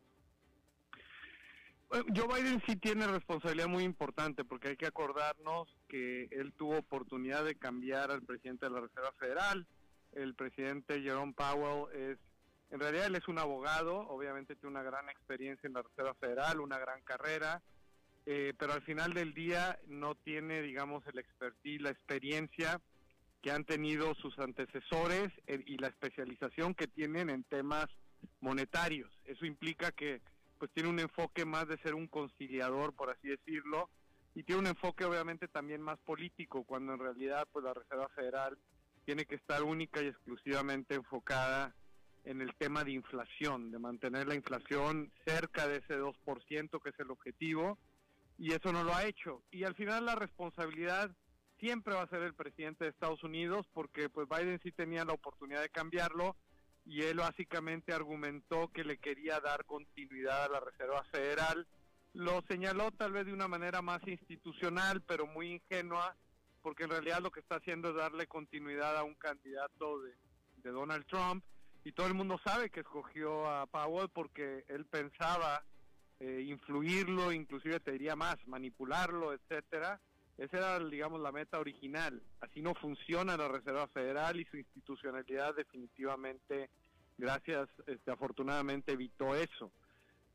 [1.91, 7.43] Joe Biden sí tiene responsabilidad muy importante porque hay que acordarnos que él tuvo oportunidad
[7.43, 9.65] de cambiar al presidente de la Reserva Federal.
[10.11, 12.17] El presidente Jerome Powell es,
[12.69, 16.59] en realidad él es un abogado, obviamente tiene una gran experiencia en la Reserva Federal,
[16.59, 17.63] una gran carrera,
[18.27, 22.79] eh, pero al final del día no tiene, digamos, el expertise, la experiencia
[23.41, 27.87] que han tenido sus antecesores eh, y la especialización que tienen en temas
[28.41, 29.09] monetarios.
[29.25, 30.21] Eso implica que
[30.59, 33.89] pues tiene un enfoque más de ser un conciliador, por así decirlo,
[34.35, 38.57] y tiene un enfoque obviamente también más político, cuando en realidad pues la Reserva Federal
[39.05, 41.73] tiene que estar única y exclusivamente enfocada
[42.25, 46.99] en el tema de inflación, de mantener la inflación cerca de ese 2% que es
[46.99, 47.79] el objetivo,
[48.37, 49.41] y eso no lo ha hecho.
[49.51, 51.11] Y al final la responsabilidad
[51.59, 55.13] siempre va a ser el presidente de Estados Unidos, porque pues Biden sí tenía la
[55.13, 56.35] oportunidad de cambiarlo,
[56.85, 61.67] y él básicamente argumentó que le quería dar continuidad a la Reserva Federal.
[62.13, 66.15] Lo señaló tal vez de una manera más institucional, pero muy ingenua,
[66.61, 70.13] porque en realidad lo que está haciendo es darle continuidad a un candidato de,
[70.63, 71.43] Donald Trump,
[71.85, 75.63] y todo el mundo sabe que escogió a Powell porque él pensaba
[76.19, 80.01] eh, influirlo, inclusive te diría más, manipularlo, etcétera.
[80.39, 82.21] Esa era, digamos, la meta original.
[82.39, 86.69] Así no funciona la Reserva Federal y su institucionalidad definitivamente,
[87.17, 89.71] gracias, este, afortunadamente evitó eso.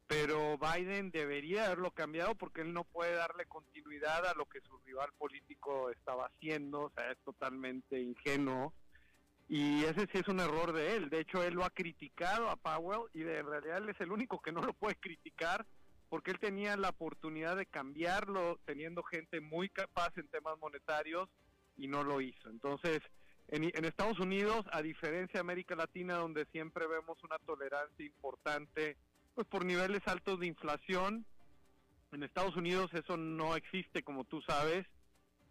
[0.07, 4.77] Pero Biden debería haberlo cambiado porque él no puede darle continuidad a lo que su
[4.81, 8.75] rival político estaba haciendo, o sea, es totalmente ingenuo.
[9.49, 11.09] Y ese sí es un error de él.
[11.09, 14.41] De hecho, él lo ha criticado a Powell y de, realidad él es el único
[14.43, 15.67] que no lo puede criticar
[16.09, 21.29] porque él tenía la oportunidad de cambiarlo teniendo gente muy capaz en temas monetarios
[21.77, 22.49] y no lo hizo.
[22.51, 23.01] Entonces,
[23.49, 28.97] en, Estados Unidos, a diferencia de América Latina, donde siempre vemos una tolerancia importante,
[29.35, 31.27] pues por niveles altos de inflación,
[32.13, 34.87] en Estados Unidos eso no existe, como tú sabes,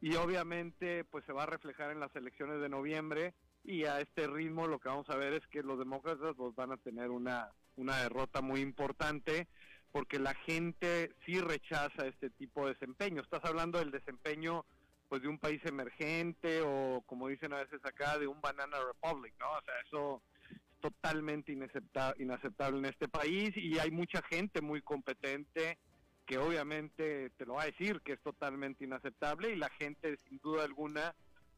[0.02, 3.34] y obviamente pues se va a reflejar en las elecciones de noviembre
[3.64, 6.72] y a este ritmo lo que vamos a ver es que los demócratas pues, van
[6.72, 9.48] a tener una, una derrota muy importante
[9.94, 13.22] porque la gente sí rechaza este tipo de desempeño.
[13.22, 14.66] Estás hablando del desempeño
[15.08, 19.36] pues de un país emergente o como dicen a veces acá de un banana republic,
[19.40, 19.52] ¿no?
[19.52, 25.78] O sea, eso es totalmente inaceptable en este país y hay mucha gente muy competente
[26.26, 30.40] que obviamente te lo va a decir que es totalmente inaceptable y la gente sin
[30.40, 31.14] duda alguna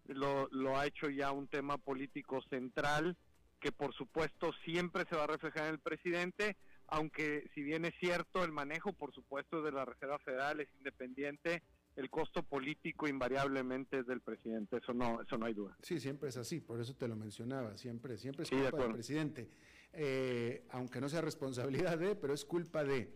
[0.08, 3.16] lo ha hecho ya un tema político central
[3.62, 6.58] que por supuesto siempre se va a reflejar en el presidente,
[6.88, 11.64] aunque si bien es cierto el manejo, por supuesto, de la Reserva Federal es independiente,
[11.96, 15.78] el costo político invariablemente es del presidente, eso no, eso no hay duda.
[15.82, 19.50] Sí, siempre es así, por eso te lo mencionaba, siempre, siempre es culpa del presidente,
[19.94, 23.14] eh, aunque no sea responsabilidad de, pero es culpa de.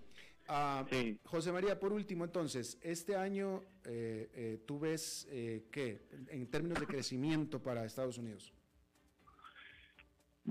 [0.47, 0.83] Ah,
[1.25, 6.87] José María, por último, entonces, este año eh, eh, tú ves qué en términos de
[6.87, 8.53] crecimiento para Estados Unidos.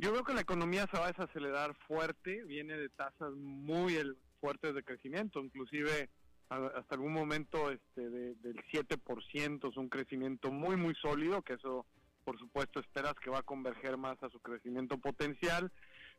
[0.00, 3.98] Yo creo que la economía se va a desacelerar fuerte, viene de tasas muy
[4.40, 6.08] fuertes de crecimiento, inclusive
[6.48, 11.84] hasta algún momento este del 7%, es un crecimiento muy muy sólido, que eso
[12.24, 15.72] por supuesto esperas que va a converger más a su crecimiento potencial,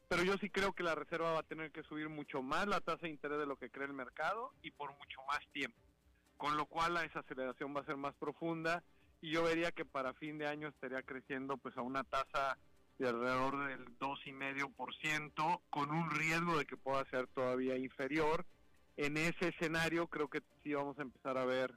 [0.09, 2.81] pero yo sí creo que la Reserva va a tener que subir mucho más la
[2.81, 5.79] tasa de interés de lo que cree el mercado y por mucho más tiempo,
[6.35, 8.83] con lo cual la desaceleración va a ser más profunda
[9.21, 12.57] y yo vería que para fin de año estaría creciendo pues a una tasa
[12.99, 18.45] de alrededor del 2,5%, con un riesgo de que pueda ser todavía inferior.
[18.97, 21.73] En ese escenario creo que sí vamos a empezar a ver,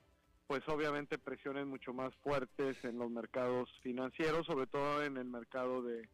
[0.48, 5.82] pues obviamente presiones mucho más fuertes en los mercados financieros, sobre todo en el mercado
[5.82, 6.08] de,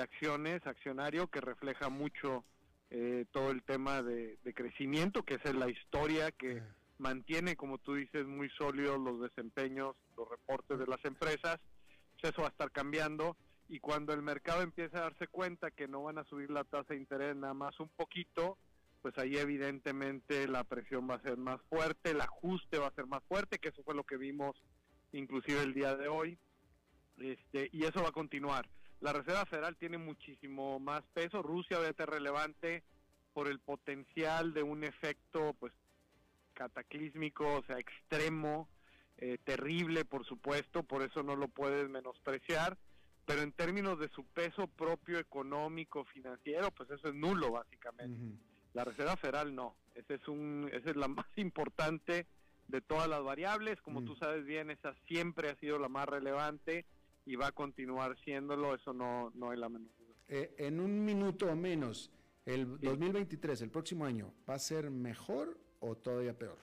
[0.00, 2.42] acciones, accionario, que refleja mucho
[2.90, 6.62] eh, todo el tema de, crecimiento, que es la historia que
[6.96, 11.60] mantiene, como tú dices, muy sólidos los desempeños, los reportes de las empresas,
[12.18, 13.36] pues eso va a estar cambiando
[13.68, 16.94] y cuando el mercado empiece a darse cuenta que no van a subir la tasa
[16.94, 18.58] de interés nada más un poquito,
[19.02, 23.06] pues ahí evidentemente la presión va a ser más fuerte, el ajuste va a ser
[23.06, 24.56] más fuerte, que eso fue lo que vimos
[25.12, 26.38] inclusive el día de hoy,
[27.18, 28.68] este, y eso va a continuar.
[29.00, 32.82] La Reserva Federal tiene muchísimo más peso, Rusia va a ser relevante
[33.32, 35.72] por el potencial de un efecto pues
[36.54, 38.68] cataclísmico, o sea, extremo,
[39.18, 42.76] eh, terrible, por supuesto, por eso no lo puedes menospreciar,
[43.26, 48.38] pero en términos de su peso propio económico, financiero, pues eso es nulo, básicamente.
[48.72, 52.26] La Reserva Federal no, ese es un, esa es la más importante
[52.68, 56.84] de todas las variables, como tú sabes bien, esa siempre ha sido la más relevante
[57.24, 60.14] y va a continuar siéndolo, eso no, no es la menor duda.
[60.28, 62.10] Eh, en un minuto o menos,
[62.44, 66.58] el 2023, el próximo año, ¿va a ser mejor o todavía peor?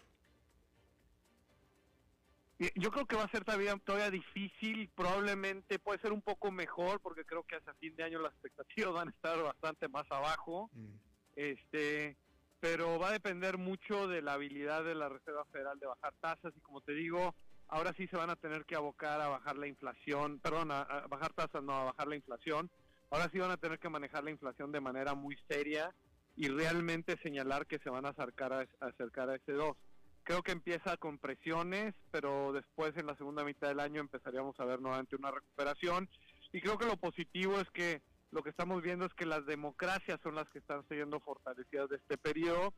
[2.75, 6.99] Yo creo que va a ser todavía, todavía difícil, probablemente puede ser un poco mejor,
[7.01, 10.69] porque creo que hasta fin de año las expectativas van a estar bastante más abajo.
[10.73, 10.95] Mm.
[11.35, 12.15] Este,
[12.63, 16.53] pero va a depender mucho de la habilidad de la Reserva Federal de bajar tasas
[16.55, 17.35] y como te digo,
[17.67, 21.33] ahora sí se van a tener que abocar a bajar la inflación, perdón, a, bajar
[21.33, 22.69] tasas, no, a bajar la inflación.
[23.09, 25.93] Ahora sí van a tener que manejar la inflación de manera muy seria
[26.37, 29.75] y realmente señalar que se van a acercar a, acercar a ese 2.
[30.23, 34.65] Creo que empieza con presiones, pero después en la segunda mitad del año empezaríamos a
[34.65, 36.09] ver nuevamente una recuperación.
[36.53, 38.01] Y creo que lo positivo es que
[38.31, 41.97] lo que estamos viendo es que las democracias son las que están siendo fortalecidas de
[41.97, 42.73] este periodo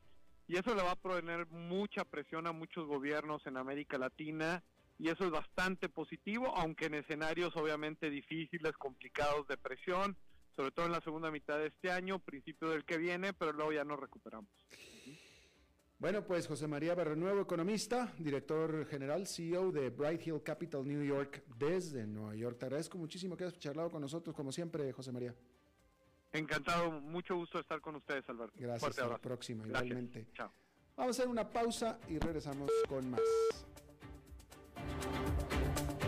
[0.48, 4.62] y eso le va a poner mucha presión a muchos gobiernos en América Latina
[4.98, 10.16] y eso es bastante positivo, aunque en escenarios obviamente difíciles, complicados de presión,
[10.54, 13.72] sobre todo en la segunda mitad de este año, principio del que viene, pero luego
[13.72, 14.50] ya nos recuperamos.
[15.98, 21.42] Bueno, pues José María Berrenuevo, economista, director general, CEO de Bright Hill Capital New York
[21.56, 22.58] desde Nueva York.
[22.58, 25.34] Te agradezco muchísimo que hayas charlado con nosotros, como siempre, José María.
[26.32, 28.52] Encantado, mucho gusto estar con ustedes, Alberto.
[28.58, 30.26] Gracias, hasta la próxima, igualmente.
[30.34, 30.52] Chao.
[30.96, 33.20] Vamos a hacer una pausa y regresamos con más.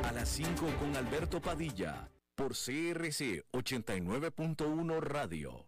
[0.04, 5.67] A las 5 con Alberto Padilla, por CRC 89.1 Radio.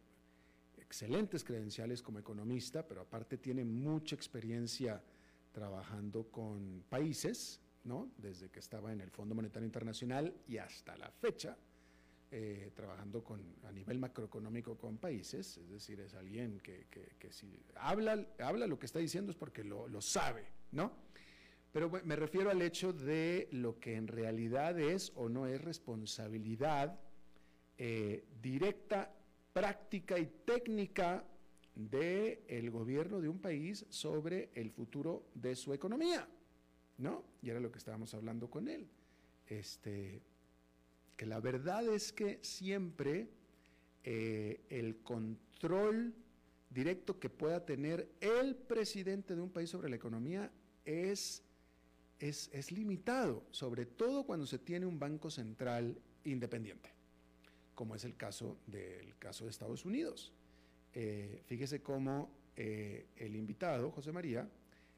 [0.78, 5.02] excelentes credenciales como economista, pero aparte tiene mucha experiencia
[5.52, 8.10] trabajando con países, ¿no?
[8.16, 11.56] Desde que estaba en el Fondo Monetario Internacional y hasta la fecha,
[12.30, 16.86] eh, trabajando con, a nivel macroeconómico con países, es decir, es alguien que,
[17.30, 21.05] si habla, habla lo que está diciendo es porque lo, sabe, ¿no?
[21.76, 26.98] Pero me refiero al hecho de lo que en realidad es o no es responsabilidad
[27.76, 29.14] eh, directa,
[29.52, 31.22] práctica y técnica
[31.74, 36.26] del el gobierno de un país sobre el futuro de su economía,
[36.96, 37.26] ¿no?
[37.42, 38.88] Y era lo que estábamos hablando con él.
[39.46, 40.22] Este,
[41.14, 43.28] que la verdad es que siempre
[44.02, 46.14] eh, el control
[46.70, 50.50] directo que pueda tener el presidente de un país sobre la economía
[50.86, 51.42] es,
[52.18, 56.90] es, es limitado, sobre todo cuando se tiene un banco central independiente,
[57.74, 60.32] como es el caso del caso de Estados Unidos.
[60.94, 64.48] Eh, fíjese cómo eh, el invitado, José María,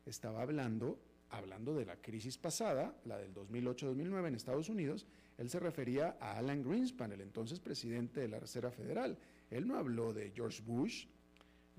[0.07, 0.99] estaba hablando,
[1.31, 5.07] hablando de la crisis pasada, la del 2008-2009 en Estados Unidos,
[5.39, 9.19] él se refería a Alan Greenspan, el entonces presidente de la Reserva Federal.
[9.51, 11.07] Él no habló de George Bush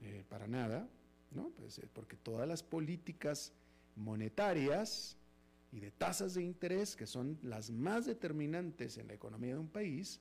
[0.02, 0.88] eh, para nada,
[1.32, 1.50] ¿no?
[1.58, 3.54] Pues, porque todas las políticas
[3.96, 5.19] monetarias
[5.72, 9.70] y de tasas de interés, que son las más determinantes en la economía de un
[9.70, 10.20] país,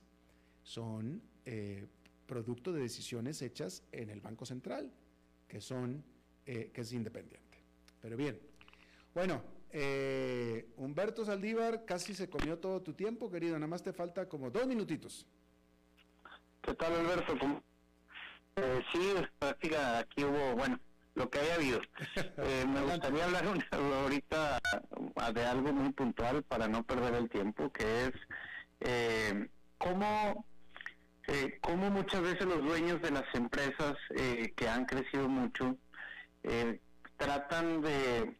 [0.63, 1.87] son eh,
[2.27, 4.91] producto de decisiones hechas en el Banco Central,
[5.47, 6.03] que son
[6.45, 7.59] que es independiente.
[8.01, 8.39] Pero bien,
[9.13, 13.55] bueno, eh, Humberto Saldívar, casi se comió todo tu tiempo, querido.
[13.55, 15.25] Nada más te falta como dos minutitos.
[16.61, 17.33] ¿Qué tal, Alberto?
[18.55, 20.79] Eh, sí, aquí hubo, bueno,
[21.15, 21.81] lo que haya habido.
[22.37, 24.59] Eh, me gustaría hablar ahorita
[25.33, 28.11] de algo muy puntual para no perder el tiempo, que es
[28.81, 30.45] eh, cómo,
[31.27, 35.77] eh, cómo muchas veces los dueños de las empresas eh, que han crecido mucho
[37.17, 38.33] tratan de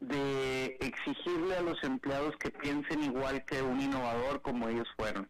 [0.00, 5.28] de exigirle a los empleados que piensen igual que un innovador como ellos fueron.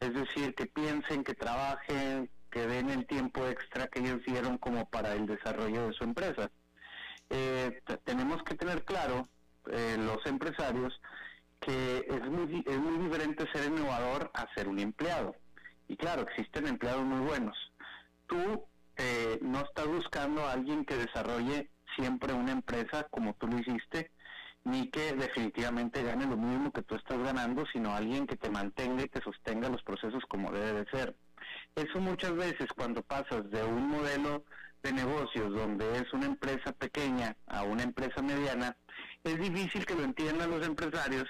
[0.00, 4.88] Es decir, que piensen, que trabajen, que den el tiempo extra que ellos dieron como
[4.88, 6.50] para el desarrollo de su empresa.
[7.30, 9.28] Eh, tenemos que tener claro,
[9.70, 11.00] eh, los empresarios,
[11.60, 15.36] que es muy, es muy diferente ser innovador a ser un empleado.
[15.88, 17.56] Y claro, existen empleados muy buenos.
[18.26, 18.64] Tú
[18.96, 24.10] eh, no estás buscando a alguien que desarrolle siempre una empresa como tú lo hiciste,
[24.64, 29.04] ni que definitivamente gane lo mismo que tú estás ganando, sino alguien que te mantenga
[29.04, 31.16] y que sostenga los procesos como debe de ser.
[31.76, 34.44] Eso muchas veces cuando pasas de un modelo
[34.82, 38.76] de negocios donde es una empresa pequeña a una empresa mediana,
[39.24, 41.24] es difícil que lo entiendan los empresarios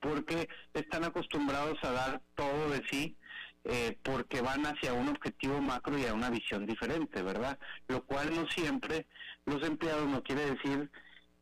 [0.00, 3.16] porque están acostumbrados a dar todo de sí
[3.64, 7.58] eh, porque van hacia un objetivo macro y a una visión diferente, ¿verdad?
[7.88, 9.06] Lo cual no siempre
[9.44, 10.90] los empleados no quiere decir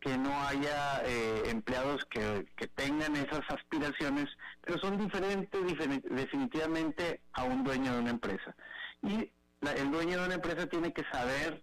[0.04, 4.26] que no haya eh, empleados que, tengan esas aspiraciones,
[4.60, 5.60] pero son diferentes
[6.04, 8.54] definitivamente a un dueño de una empresa.
[9.02, 9.32] Y
[9.62, 11.62] el dueño de una empresa tiene que saber,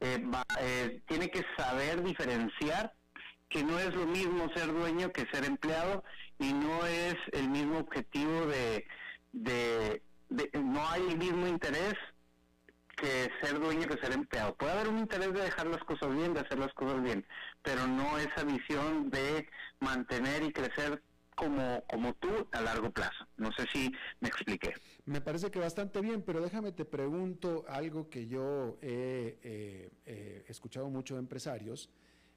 [0.00, 2.94] eh, tiene que saber diferenciar
[3.48, 6.04] que no es lo mismo ser dueño que ser empleado
[6.38, 8.86] y no es el mismo objetivo de
[9.32, 10.02] de,
[10.54, 11.94] no hay el mismo interés
[12.96, 14.54] que ser dueño que ser empleado.
[14.54, 17.26] Puede haber un interés de dejar las cosas bien, de hacer las cosas bien,
[17.62, 19.48] pero no esa visión de
[19.80, 21.02] mantener y crecer
[21.34, 23.26] como, como tú a largo plazo.
[23.36, 23.90] No sé si
[24.20, 24.74] me expliqué.
[25.06, 29.38] Me parece que bastante bien, pero déjame te pregunto algo que yo he
[30.04, 31.88] eh, escuchado mucho de empresarios,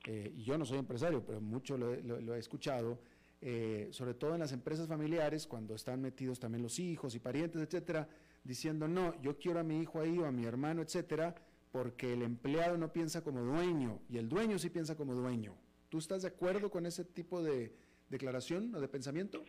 [0.07, 2.99] eh, y yo no soy empresario, pero mucho lo he escuchado,
[3.41, 7.61] eh, sobre todo en las empresas familiares, cuando están metidos también los hijos y parientes,
[7.61, 8.07] etcétera,
[8.43, 11.36] diciendo, no, yo quiero a mi hijo ahí o a mi hermano, etcétera,
[11.76, 15.57] porque el empleado no piensa como dueño y el dueño sí piensa como dueño.
[15.89, 17.76] ¿Tú estás de acuerdo con ese tipo de
[18.07, 19.43] declaración o de pensamiento?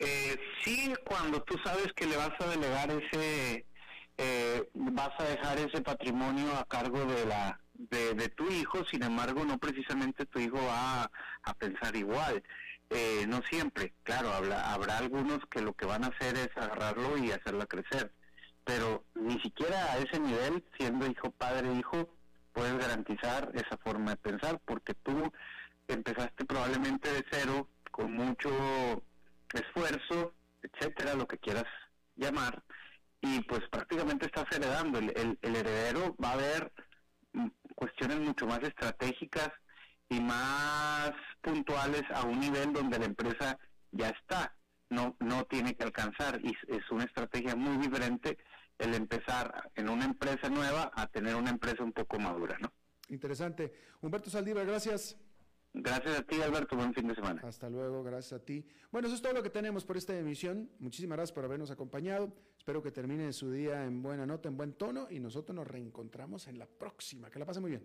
[0.00, 3.64] Eh, sí, cuando tú sabes que le vas a delegar ese,
[4.18, 9.44] eh, vas a dejar ese patrimonio a cargo de la de, tu hijo, sin embargo,
[9.44, 11.08] no precisamente tu hijo va
[11.44, 12.42] a pensar igual.
[12.90, 17.16] Eh, no siempre, claro, habrá, habrá algunos que lo que van a hacer es agarrarlo
[17.18, 18.12] y hacerla crecer,
[18.64, 22.08] pero ni siquiera a ese nivel, siendo hijo, padre, hijo,
[22.52, 25.32] puedes garantizar esa forma de pensar, porque tú
[25.88, 28.50] empezaste probablemente de cero, con mucho
[29.52, 31.66] esfuerzo, etcétera, lo que quieras
[32.16, 32.62] llamar,
[33.20, 34.98] y pues prácticamente estás heredando.
[34.98, 36.72] El, el, el heredero va a ver
[37.32, 39.50] mm, cuestiones mucho más estratégicas
[40.08, 43.58] y más puntuales a un nivel donde la empresa
[43.92, 44.54] ya está,
[44.88, 48.38] no, no tiene que alcanzar y es una estrategia muy diferente
[48.80, 52.72] el empezar en una empresa nueva a tener una empresa un poco madura, ¿no?
[53.08, 53.72] Interesante.
[54.00, 55.16] Humberto Saldívar, gracias.
[55.72, 56.76] Gracias a ti, Alberto.
[56.76, 57.42] Buen fin de semana.
[57.44, 58.66] Hasta luego, gracias a ti.
[58.90, 60.68] Bueno, eso es todo lo que tenemos por esta emisión.
[60.80, 62.32] Muchísimas gracias por habernos acompañado.
[62.58, 66.48] Espero que termine su día en buena nota, en buen tono y nosotros nos reencontramos
[66.48, 67.30] en la próxima.
[67.30, 67.84] Que la pase muy bien.